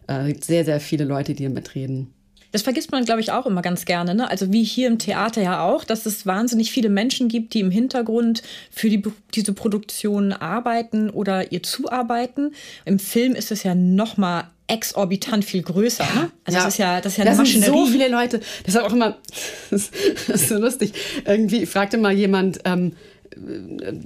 [0.07, 2.13] äh, sehr, sehr viele Leute, die damit reden.
[2.53, 4.13] Das vergisst man, glaube ich, auch immer ganz gerne.
[4.13, 4.29] Ne?
[4.29, 7.71] Also wie hier im Theater ja auch, dass es wahnsinnig viele Menschen gibt, die im
[7.71, 9.01] Hintergrund für die,
[9.33, 12.53] diese Produktion arbeiten oder ihr zuarbeiten.
[12.85, 16.03] Im Film ist es ja noch mal exorbitant viel größer.
[16.03, 16.31] Ne?
[16.45, 17.85] Also das ist ja, das ist ja eine das sind Maschinerie.
[17.85, 18.39] so viele Leute.
[18.65, 19.17] Das ist auch immer,
[19.69, 19.91] das
[20.27, 20.93] ist so lustig.
[21.25, 22.93] Irgendwie fragte mal jemand, ähm,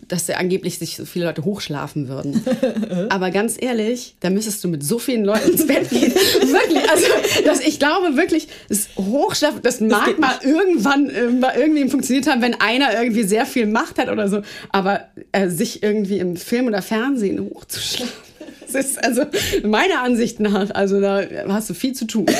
[0.07, 2.43] dass ja angeblich sich so viele Leute hochschlafen würden.
[3.09, 6.13] Aber ganz ehrlich, da müsstest du mit so vielen Leuten ins Bett gehen.
[6.13, 7.05] wirklich, also
[7.45, 12.27] das, ich glaube wirklich, das Hochschlafen, das mag geht mal irgendwann äh, mal irgendwie funktioniert
[12.27, 14.41] haben, wenn einer irgendwie sehr viel Macht hat oder so.
[14.69, 15.01] Aber
[15.31, 18.26] äh, sich irgendwie im Film oder Fernsehen hochzuschlafen.
[18.71, 19.23] Das ist also
[19.63, 22.25] meiner Ansicht nach, also da hast du viel zu tun.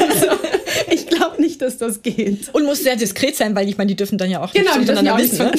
[0.00, 0.26] Also,
[0.90, 2.48] ich glaube nicht, dass das geht.
[2.52, 4.80] Und muss sehr diskret sein, weil ich meine, die dürfen dann ja auch Genau, nicht
[4.80, 5.46] miteinander auch wissen.
[5.46, 5.52] Ne?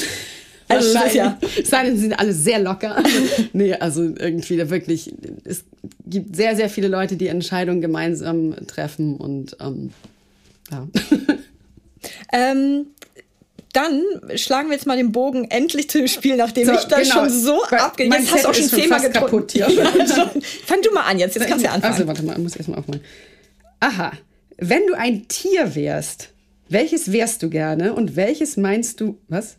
[0.69, 1.59] Also das ja, Wahrscheinlich.
[1.63, 3.03] Es sei denn, sie sind alle sehr locker.
[3.53, 5.11] nee, also irgendwie da wirklich,
[5.43, 5.63] es
[6.05, 9.91] gibt sehr, sehr viele Leute, die Entscheidungen gemeinsam treffen und ähm,
[10.71, 10.87] ja.
[12.31, 12.85] ähm,
[13.81, 17.01] dann schlagen wir jetzt mal den Bogen endlich zu dem Spiel, nachdem So, ich das
[17.01, 17.15] genau.
[17.15, 18.07] schon so Weil abge...
[18.07, 19.67] mein Jetzt hast du auch schon zehnmal kaputt hier.
[19.69, 20.29] Ja, also,
[20.65, 21.93] fang du mal an jetzt, jetzt kannst du ja anfangen.
[21.93, 23.03] Also warte mal, ich muss erstmal aufmalen.
[23.79, 24.11] Aha,
[24.57, 26.29] wenn du ein Tier wärst,
[26.67, 29.57] welches wärst du gerne und welches meinst du, was?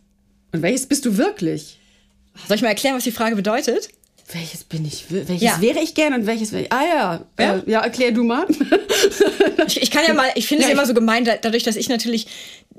[0.51, 1.79] Und welches bist du wirklich?
[2.47, 3.89] Soll ich mal erklären, was die Frage bedeutet?
[4.33, 5.05] Welches bin ich?
[5.09, 5.59] Welches Ja.
[5.61, 6.71] wäre ich gern und welches wäre ich?
[6.71, 7.21] Ah ja.
[7.39, 7.55] Ja?
[7.57, 8.45] Äh, ja, erklär du mal.
[9.67, 11.75] Ich, ich kann ja mal, ich finde Ja, es immer so gemein, da- dadurch, dass
[11.75, 12.27] ich natürlich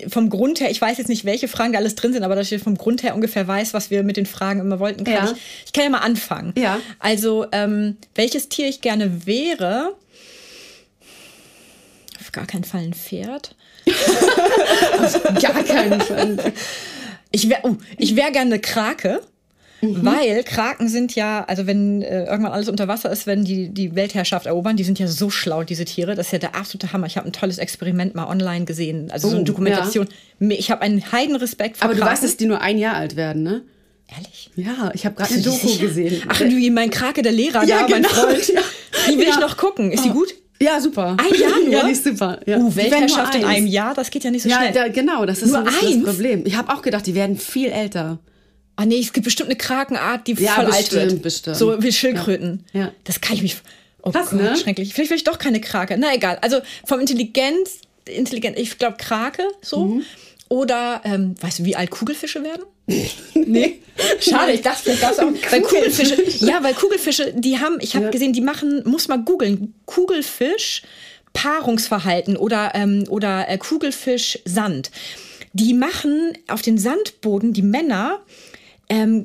[0.08, 2.50] vom Grund her, ich weiß jetzt nicht, welche Fragen da alles drin sind, aber dass
[2.52, 5.24] ich vom Grund her ungefähr weiß, was wir mit den Fragen immer wollten, kann Ja.
[5.32, 6.52] ich, ich kann ja mal anfangen.
[6.56, 6.80] Ja.
[6.98, 9.94] Also, ähm, welches Tier ich gerne wäre,
[12.20, 13.54] auf gar keinen Fall ein Pferd.
[15.40, 16.52] Gar keinen Fall.
[17.32, 19.22] Ich wäre oh, ich wär gerne eine Krake.
[19.82, 20.04] Mhm.
[20.04, 23.96] Weil Kraken sind ja, also wenn äh, irgendwann alles unter Wasser ist, wenn die die
[23.96, 26.14] Weltherrschaft erobern, die sind ja so schlau, diese Tiere.
[26.14, 27.06] Das ist ja der absolute Hammer.
[27.08, 30.06] Ich habe ein tolles Experiment mal online gesehen, also so Oh, eine Dokumentation.
[30.38, 32.12] Me- Ich habe einen Heidenrespekt vor Aber du Kraken.
[32.12, 33.62] weißt, dass die nur ein Jahr alt werden, ne?
[34.14, 34.50] Ehrlich?
[34.56, 35.86] Ja, ich habe gerade eine du Doku sicher?
[35.86, 36.22] gesehen.
[36.28, 38.08] Ach, du, mein Krake, der Lehrer, Ja, da, mein genau.
[38.14, 38.48] Freund.
[38.48, 38.60] Ja.
[39.10, 39.30] Die will Ja.
[39.30, 39.90] ich noch gucken.
[39.90, 40.28] Ist die gut?
[40.60, 41.16] Ja, super.
[41.18, 41.72] Ein Jahr nur?
[41.72, 42.38] Ja, ist super.
[42.46, 42.58] Ja.
[42.58, 44.72] Uh, Weltherrschaft in einem Jahr, das geht ja nicht so Ja, schnell.
[44.72, 46.44] da, genau, das ist Nur so ein das Problem.
[46.46, 48.20] Ich habe auch gedacht, die werden viel älter.
[48.76, 51.22] Ah nee, es gibt bestimmt eine Krakenart, die Ja, voll alt bestimmt, wird.
[51.22, 51.56] bestimmt.
[51.56, 52.64] So wie Schildkröten.
[52.72, 52.80] Ja.
[52.80, 52.92] Ja.
[53.04, 53.56] Das kann ich mich.
[54.02, 54.56] Oh Krass, Gott, ne?
[54.56, 54.94] schrecklich.
[54.94, 55.96] Vielleicht will ich doch keine Krake.
[55.98, 56.38] Na egal.
[56.42, 59.84] Also vom Intelligenz, intelligent, ich glaube Krake so.
[59.86, 60.02] Mhm.
[60.48, 62.62] Oder ähm, weißt du, wie alt Kugelfische werden?
[63.34, 63.80] Nee.
[64.20, 65.30] Schade, ich dachte, vielleicht gab es auch.
[65.50, 66.16] Weil Kugelfische,
[66.46, 68.10] ja, weil Kugelfische, die haben, ich habe Ja.
[68.10, 70.82] gesehen, die machen, muss mal googeln, Kugelfisch,
[71.32, 74.90] Paarungsverhalten oder, ähm, oder äh, Kugelfisch, Sand.
[75.52, 78.20] Die machen auf den Sandboden, die Männer,
[78.94, 79.24] ähm,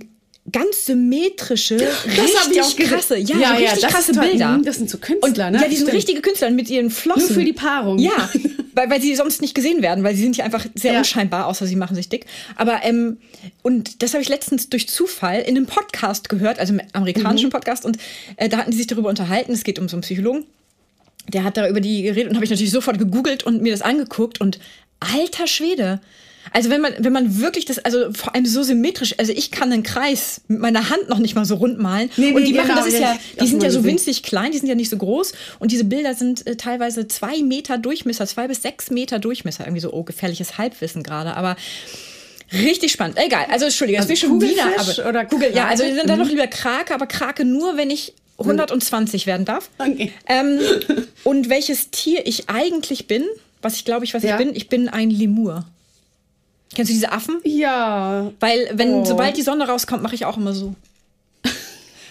[0.49, 2.87] ganz symmetrische, auch richtig gesehen.
[2.89, 4.13] krasse, ja, Ja, so ja, richtig das krasse.
[4.13, 4.57] Bilder.
[4.57, 5.61] Mhm, das sind so Künstler, und, ne?
[5.61, 5.93] Ja, die sind Stimmt.
[5.97, 7.27] richtige Künstler mit ihren Flossen.
[7.27, 7.99] Nur für die Paarung.
[7.99, 8.29] Ja,
[8.73, 10.99] weil, weil sie sonst nicht gesehen werden, weil sie sind ja einfach sehr Ja.
[10.99, 12.25] unscheinbar, außer sie machen sich dick.
[12.55, 13.17] Aber, ähm,
[13.61, 17.83] und das habe ich letztens durch Zufall in einem Podcast gehört, also im amerikanischen Podcast,
[17.83, 17.97] und
[18.37, 20.45] äh, da hatten die sich darüber unterhalten, es geht um so einen Psychologen,
[21.27, 23.81] der hat da über die geredet und habe ich natürlich sofort gegoogelt und mir das
[23.81, 24.59] angeguckt und
[25.01, 25.99] alter Schwede.
[26.53, 29.71] Also wenn man, wenn man wirklich das, also vor allem so symmetrisch, also ich kann
[29.71, 32.09] einen Kreis mit meiner Hand noch nicht mal so rund malen.
[32.17, 34.51] Nee, und nee, die machen genau, das ist ja, die sind ja so winzig klein,
[34.51, 35.33] die sind ja nicht so groß.
[35.59, 39.65] Und diese Bilder sind äh, teilweise zwei Meter Durchmesser, zwei bis sechs Meter Durchmesser.
[39.65, 41.55] Irgendwie so, oh, gefährliches Halbwissen gerade, aber
[42.53, 43.17] richtig spannend.
[43.17, 44.65] Egal, also Entschuldige, das Also will schon wieder.
[44.77, 46.07] Aber, oder Kugel, ja, also Krake?
[46.07, 49.69] dann doch lieber Krake, aber Krake nur, wenn ich 120 werden darf.
[49.79, 50.11] Okay.
[50.27, 50.59] Ähm,
[51.23, 53.23] und welches Tier ich eigentlich bin,
[53.61, 54.37] was ich glaube ich, was Ja.
[54.39, 55.65] ich bin, ich bin ein Lemur.
[56.75, 57.39] Kennst du diese Affen?
[57.43, 58.31] Ja.
[58.39, 59.05] Weil, wenn, Oh.
[59.05, 60.75] sobald die Sonne rauskommt, mache ich auch immer so.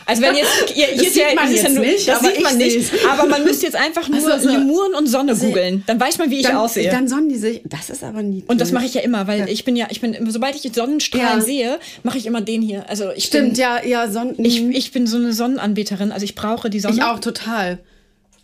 [0.08, 2.18] Also wenn jetzt, ihr, hier Das ja, sieht man ist ja jetzt nur, nicht, das
[2.20, 2.90] aber sieht man ich nicht.
[2.90, 3.04] seh's.
[3.10, 5.82] Aber man müsste jetzt einfach nur Also so- Lemuren und Sonne googeln.
[5.88, 6.90] Dann weiß man, wie ich Dann, aussehe.
[6.92, 7.62] dann sonnen die sich.
[7.64, 8.44] Das ist aber nie.
[8.46, 10.76] und das mache ich ja immer, weil ich bin ja, ich bin, sobald ich jetzt
[10.76, 11.44] Sonnenstrahlen Ja.
[11.44, 12.88] sehe, mache ich immer den hier.
[12.88, 14.36] Also ich Stimmt, bin, ja, ja, Sonnen.
[14.44, 16.12] ich, ich bin so eine Sonnenanbeterin.
[16.12, 16.94] Also ich brauche die Sonne.
[16.94, 17.78] ich auch total.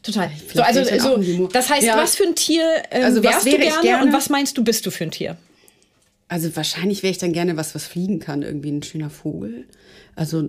[0.03, 0.31] Total.
[0.37, 1.49] So, Vielleicht also, ich so, ein Lemur.
[1.53, 1.97] das heißt, Ja.
[1.97, 4.05] was für ein Tier ähm, Also, wärst wäre du ich gerne, gerne?
[4.07, 5.37] und was meinst du, bist du für ein Tier?
[6.33, 9.67] Also wahrscheinlich wäre ich dann gerne was, was fliegen kann, irgendwie ein schöner Vogel.
[10.17, 10.49] Also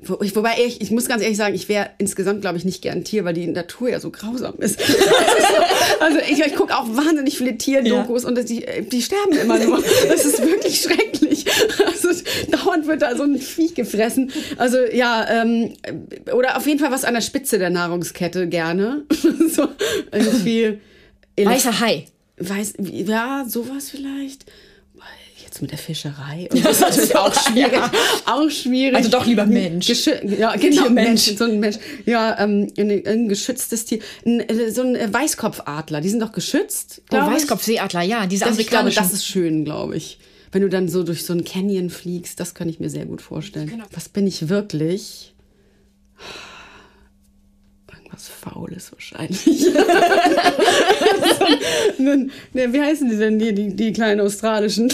[0.00, 2.82] wo, ich, wobei ich, ich muss ganz ehrlich sagen, ich wäre insgesamt, glaube ich, nicht
[2.82, 4.78] gern ein Tier, weil die Natur ja so grausam ist.
[6.00, 9.82] also ich, ich gucke auch wahnsinnig viele Tierdokus und das- die, die sterben immer nur.
[10.08, 11.46] Das ist wirklich schrecklich.
[11.84, 12.10] Also
[12.52, 14.30] dauernd wird da so ein Viech gefressen.
[14.56, 15.72] Also ja, ähm,
[16.32, 19.02] oder auf jeden Fall was an der Spitze der Nahrungskette gerne.
[19.50, 19.66] so
[20.12, 20.78] irgendwie.
[21.36, 22.06] Weißer Hai.
[22.38, 24.44] Weiß, ja, sowas vielleicht.
[25.58, 26.48] Jetzt mit der Fischerei.
[26.52, 27.80] Und das ist natürlich auch schwierig.
[28.26, 28.94] Auch schwierig.
[28.94, 29.88] Also doch lieber Mensch.
[29.88, 31.26] Geschü ja, genau, Tiermensch.
[31.26, 31.36] Mensch.
[31.36, 31.78] So ein Mensch.
[32.06, 33.98] Ja, ähm, ein, ein geschütztes Tier.
[34.24, 36.00] Ein, äh, so ein äh, Weißkopfadler.
[36.00, 37.02] Die sind doch geschützt.
[37.10, 37.16] Oh.
[37.16, 40.20] Weißkopfseeadler, ja, diese Das, ich glaube, das ist schön, glaube ich.
[40.52, 43.20] Wenn du dann so durch so einen Canyon fliegst, das kann ich mir sehr gut
[43.20, 43.68] vorstellen.
[43.68, 43.86] Genau.
[43.92, 45.34] Was bin ich wirklich?
[47.92, 49.44] Irgendwas Faules wahrscheinlich.
[51.98, 54.92] so ein, ne, wie heißen die denn, die, die, die kleinen australischen?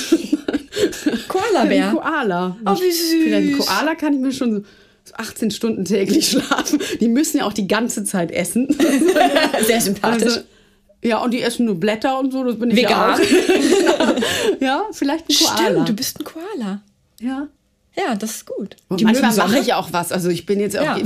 [1.54, 1.88] Koalabär.
[1.90, 2.56] Ein Koala.
[2.66, 3.10] Oh, wie süß.
[3.24, 4.62] Vielleicht ein Koala kann ich mir schon so
[5.06, 6.80] so 18 Stunden täglich schlafen.
[7.00, 8.68] Die müssen ja auch die ganze Zeit essen.
[9.66, 10.22] Sehr sympathisch.
[10.24, 10.40] Also,
[11.02, 12.90] ja, und die essen nur Blätter und so, das bin ich Vegan.
[12.90, 14.16] ja auch.
[14.60, 15.56] ja, vielleicht ein Koala.
[15.70, 16.80] Stimmt, du bist ein Koala.
[17.20, 17.48] ja.
[17.96, 18.74] Ja, das ist gut.
[18.88, 20.10] Und Die manchmal mache ich auch was.
[20.10, 20.98] Also ich bin jetzt auch Ja.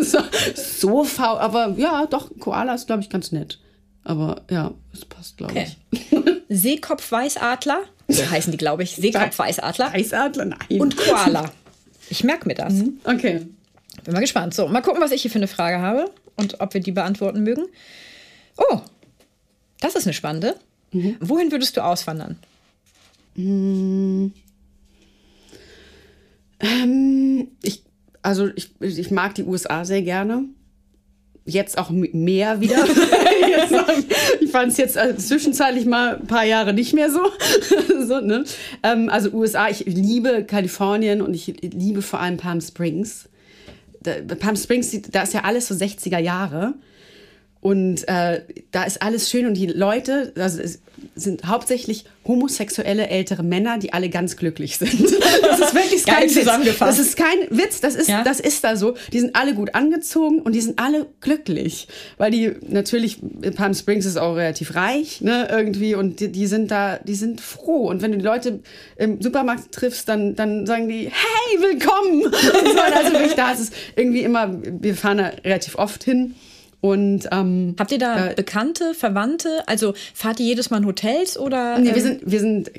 [0.00, 0.18] so,
[0.54, 3.58] so faul, aber ja, doch, Koala ist, glaube ich, ganz nett.
[4.04, 5.66] Aber ja, es passt, glaube Okay.
[5.90, 6.00] ich.
[6.48, 8.96] Seekopfweißadler, so heißen die, glaube ich.
[8.96, 10.80] Seekopfweißadler Eisadler, nein.
[10.80, 11.50] und Koala.
[12.08, 12.74] Ich merke mir das.
[13.04, 13.46] Okay.
[14.04, 14.54] Bin mal gespannt.
[14.54, 17.42] So, mal gucken, was ich hier für eine Frage habe und ob wir die beantworten
[17.42, 17.64] mögen.
[18.56, 18.80] Oh,
[19.80, 20.56] das ist eine spannende.
[21.20, 22.38] Wohin würdest du auswandern?
[23.36, 24.32] Ähm,
[27.62, 27.82] ich,
[28.22, 30.44] also ich, ich mag die USA sehr gerne.
[31.46, 32.76] Jetzt auch mehr wieder.
[34.40, 37.20] Ich fand es jetzt äh, zwischenzeitlich mal ein paar Jahre nicht mehr so.
[38.06, 38.44] so ne?
[38.82, 43.28] ähm, also USA, ich liebe Kalifornien und ich liebe vor allem Palm Springs.
[44.02, 46.74] Da, Palm Springs, da ist ja alles so 60er Jahre.
[47.60, 50.80] Und äh, da ist alles schön und die Leute, also es
[51.14, 54.92] sind hauptsächlich homosexuelle ältere Männer, die alle ganz glücklich sind.
[55.42, 56.34] Das ist wirklich kein Witz.
[56.34, 56.98] zusammengefasst.
[56.98, 58.22] Das ist kein Witz, das ist, Ja.
[58.24, 58.94] das ist da so.
[59.12, 61.88] Die sind alle gut angezogen und die sind alle glücklich.
[62.18, 63.18] Weil die natürlich,
[63.54, 67.40] Palm Springs ist auch relativ reich, ne, irgendwie, und die, die sind da, die sind
[67.40, 67.88] froh.
[67.88, 68.60] Und wenn du die Leute
[68.96, 72.24] im Supermarkt triffst, dann, dann sagen die, hey, willkommen!
[72.24, 76.34] Und so, also wirklich, da ist es irgendwie immer, wir fahren da relativ oft hin.
[76.80, 79.62] Und ähm, Habt ihr da Äh, Bekannte, Verwandte?
[79.66, 81.78] Also fahrt ihr jedes Mal in Hotels oder?
[81.78, 82.70] Nee, ähm, wir sind, wir sind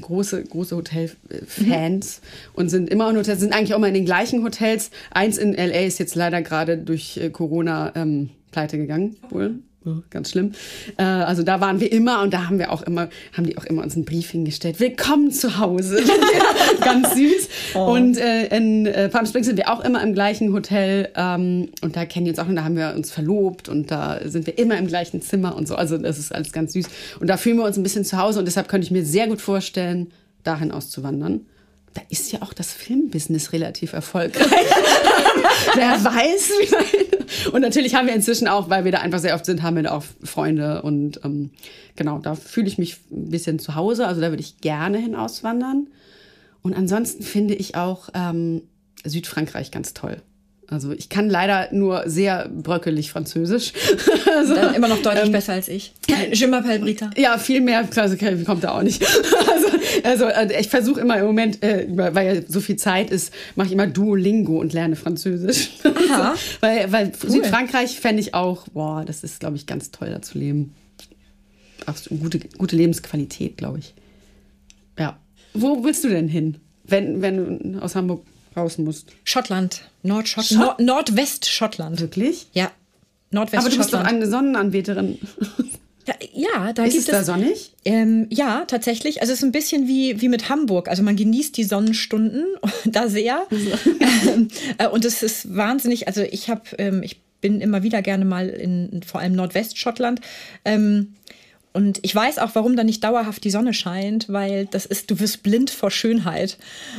[0.00, 2.20] große, große Hotelfans
[2.54, 4.90] und sind immer in Hotels, sind eigentlich auch immer in den gleichen Hotels.
[5.10, 9.16] Eins in LA ist jetzt leider gerade durch äh, Corona ähm, pleite gegangen.
[9.30, 9.58] Wohl.
[10.10, 10.52] Ganz schlimm.
[10.96, 13.64] Äh, also da waren wir immer und da haben wir auch immer, haben die auch
[13.64, 14.78] immer uns ein Briefing gestellt.
[14.78, 16.00] Willkommen zu Hause.
[16.80, 17.48] Ganz süß.
[17.74, 21.96] Und äh, in äh, Palm Springs sind wir auch immer im gleichen Hotel ähm, und
[21.96, 24.56] da kennen die uns auch und da haben wir uns verlobt und da sind wir
[24.58, 25.74] immer im gleichen Zimmer und so.
[25.74, 26.86] Also das ist alles ganz süß.
[27.18, 29.26] Und da fühlen wir uns ein bisschen zu Hause und deshalb könnte ich mir sehr
[29.26, 30.12] gut vorstellen,
[30.44, 31.46] dahin auszuwandern.
[31.94, 34.46] da ist ja auch das Filmbusiness relativ erfolgreich.
[35.74, 37.50] Wer weiß, wie.
[37.50, 39.92] Und natürlich haben wir inzwischen auch, weil wir da einfach sehr oft sind, haben wir
[39.92, 40.82] auch Freunde.
[40.82, 41.50] Und ähm,
[41.96, 44.06] genau, da fühle ich mich ein bisschen zu Hause.
[44.06, 45.88] Also da würde ich gerne hin auswandern.
[46.62, 48.62] Und ansonsten finde ich auch ähm,
[49.04, 50.22] Südfrankreich ganz toll.
[50.72, 53.74] Also ich kann leider nur sehr bröckelig Französisch.
[54.36, 55.92] also, Dann immer noch deutlich ähm, besser als ich.
[56.32, 57.10] Je m'appelle Brita.
[57.16, 58.16] Ja, viel mehr also,
[58.46, 59.02] kommt da auch nicht.
[60.02, 63.34] also, also äh, ich versuche immer im Moment, äh, weil ja so viel Zeit ist,
[63.54, 65.72] mache ich immer Duolingo und lerne Französisch.
[65.84, 66.34] Aha.
[66.60, 67.30] weil weil cool.
[67.30, 70.74] Südfrankreich fände ich auch, boah, das ist, glaube ich, ganz toll da zu leben.
[71.84, 73.92] Auch so gute, gute Lebensqualität, glaube ich.
[74.98, 75.18] Ja.
[75.52, 78.24] Wo willst du denn hin, wenn, wenn du aus Hamburg
[78.56, 79.08] raus musst?
[79.24, 79.82] Schottland.
[80.02, 80.62] Nordschottland.
[80.62, 82.00] Schott Nordwestschottland.
[82.00, 82.46] Wirklich?
[82.52, 82.70] Ja.
[83.30, 83.64] Nordwestschottland.
[83.64, 85.18] Aber du bist doch eine Sonnenanbeterin.
[86.04, 87.74] Da, ja, da ist gibt es da sonnig?
[87.84, 89.20] Ähm, ja, tatsächlich.
[89.20, 90.88] Also es ist ein bisschen wie, wie mit Hamburg.
[90.88, 92.44] Also man genießt die Sonnenstunden
[92.84, 93.46] da sehr.
[94.26, 94.48] ähm,
[94.78, 96.08] äh, und es ist wahnsinnig.
[96.08, 100.20] Also ich habe, ähm, ich bin immer wieder gerne mal in vor allem Nordwestschottland.
[100.64, 101.14] Ähm,
[101.74, 105.20] und ich weiß auch, warum da nicht dauerhaft die Sonne scheint, weil das ist, du
[105.20, 106.58] wirst blind vor Schönheit.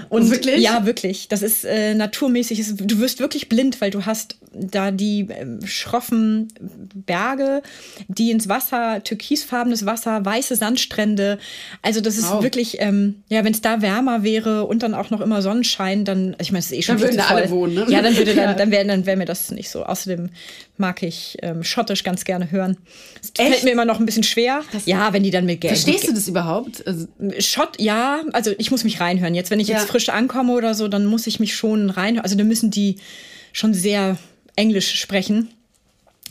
[0.10, 0.64] Und wirklich?
[0.64, 1.28] Ja, wirklich.
[1.28, 2.64] Das ist äh, naturmäßig.
[2.78, 6.48] Du wirst wirklich blind, weil du hast da die äh, schroffen
[6.96, 7.62] Berge,
[8.08, 11.38] die ins Wasser, türkisfarbenes Wasser, weiße Sandstrände.
[11.84, 12.42] Also das ist wow.
[12.42, 16.36] wirklich, ähm, ja, wenn es da wärmer wäre und dann auch noch immer Sonnenschein, dann,
[16.40, 17.86] ich meine, es ist eh schon Dann würden da alle wohnen, ne?
[17.90, 19.84] Ja, dann würde dann, dann wäre dann wär mir das nicht so.
[19.86, 20.30] Außerdem
[20.78, 22.78] mag ich ähm, Schottisch ganz gerne hören.
[23.22, 24.62] Es fällt mir immer noch ein bisschen schwer.
[24.72, 25.74] Das ja, wenn die dann mit Geld.
[25.74, 26.86] Verstehst du das überhaupt?
[26.88, 27.08] Also
[27.40, 29.36] Schott, ja, also ich muss mich reinhören.
[29.36, 29.78] Jetzt, wenn ich ja.
[29.78, 32.24] jetzt frisch ankomme oder so, dann muss ich mich schon reinhören.
[32.24, 32.98] Also da müssen die
[33.52, 34.18] schon sehr
[34.56, 35.50] Englisch sprechen,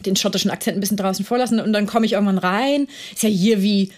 [0.05, 2.89] den schottischen Akzent ein bisschen draußen vorlassen und dann komme ich irgendwann rein.
[3.15, 3.93] Ist ja hier wie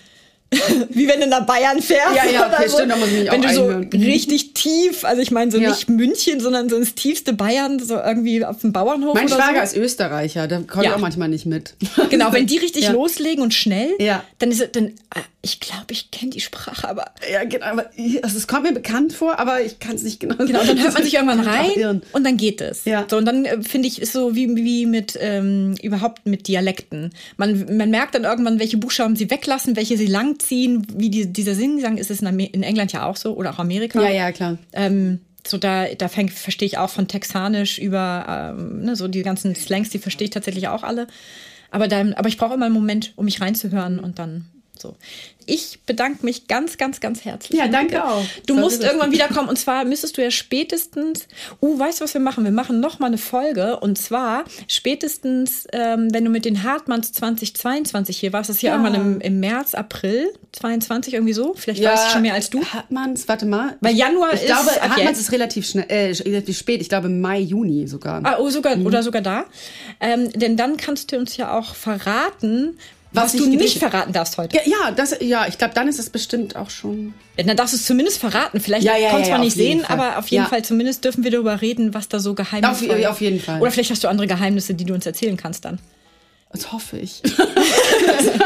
[0.90, 2.16] wie wenn du nach Bayern fährst.
[2.16, 2.76] Ja, ja, okay, so.
[2.76, 3.90] stimmt, da muss ich mich Wenn du so einhören.
[3.92, 5.70] richtig tief, also ich meine so ja.
[5.70, 9.14] nicht München, sondern so ins tiefste Bayern, so irgendwie auf dem Bauernhof.
[9.14, 9.76] Mein Schwager so.
[9.76, 10.90] ist Österreicher, da komme ja.
[10.90, 11.74] ich auch manchmal nicht mit.
[12.10, 12.92] Genau, wenn die richtig ja.
[12.92, 14.22] loslegen und schnell, ja.
[14.38, 17.04] dann ist es, dann, ah, ich glaube, ich kenne die Sprache, aber.
[17.30, 17.90] Ja, genau, aber
[18.22, 20.82] also es kommt mir bekannt vor, aber ich kann es nicht genau Genau, und dann
[20.82, 22.86] hört man sich irgendwann rein und dann geht es.
[22.86, 23.06] Ja.
[23.08, 27.10] So, und dann äh, finde ich, ist so wie, wie mit ähm, überhaupt mit Dialekten.
[27.36, 31.54] Man, man merkt dann irgendwann, welche Buchstaben sie weglassen, welche sie langziehen, wie die, dieser
[31.54, 34.02] Singsang ist es in, in, England ja auch so oder auch Amerika.
[34.02, 34.56] Ja, ja, klar.
[34.72, 39.54] Ähm, so da, da verstehe ich auch von Texanisch über ähm, ne, so die ganzen
[39.54, 41.06] Slangs, die verstehe ich tatsächlich auch alle.
[41.70, 44.46] Aber, dann, aber ich brauche immer einen Moment, um mich reinzuhören und dann
[44.80, 44.94] so.
[45.46, 47.58] Ich bedanke mich ganz, ganz, ganz herzlich.
[47.58, 48.24] Ja, danke auch.
[48.46, 51.28] Du musst irgendwann wiederkommen und zwar müsstest du ja spätestens,
[51.60, 52.44] uh, weißt du, was wir machen?
[52.44, 57.12] Wir machen noch mal eine Folge und zwar spätestens, ähm, wenn du mit den Hartmanns
[57.12, 61.54] 2022 hier warst, das ist ja, ja irgendwann im, im, März, April 22 irgendwie so.
[61.54, 62.64] Vielleicht ja, weißt du schon mehr als du.
[62.64, 63.76] Hartmanns, warte mal.
[63.80, 64.40] Weil Januar ich ist.
[64.42, 65.20] Ich glaube, Hartmanns jetzt.
[65.20, 66.80] ist relativ schnell, äh, relativ spät.
[66.80, 68.20] Ich glaube Mai, Juni sogar.
[68.24, 68.86] Ah, oh, sogar mhm.
[68.86, 69.44] oder sogar da.
[70.00, 72.78] Ähm, denn dann kannst du uns ja auch verraten,
[73.14, 74.56] was, was du nicht verraten darfst heute.
[74.56, 77.14] Ja, ja, das, ja ich glaube, dann ist es bestimmt auch schon.
[77.36, 78.60] Ja, dann darfst du es zumindest verraten.
[78.60, 79.98] Vielleicht ja, ja, konnte ja, man nicht sehen, Fall.
[79.98, 83.06] aber auf jeden Fall zumindest dürfen wir darüber reden, was da so geheimnisvoll ist.
[83.06, 83.60] Auf, auf jeden Fall.
[83.60, 85.78] Oder vielleicht hast du andere Geheimnisse, die du uns erzählen kannst dann.
[86.54, 87.20] Das hoffe ich.
[87.22, 87.40] das,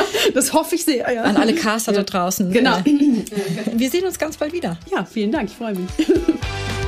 [0.35, 1.13] das, hoffe ich sehr.
[1.13, 1.23] Ja.
[1.25, 2.51] An alle Caster da draußen.
[2.51, 2.79] Genau.
[2.85, 4.79] Wir sehen uns ganz bald wieder.
[4.91, 5.51] Ja, vielen Dank.
[5.51, 5.91] Ich freue mich.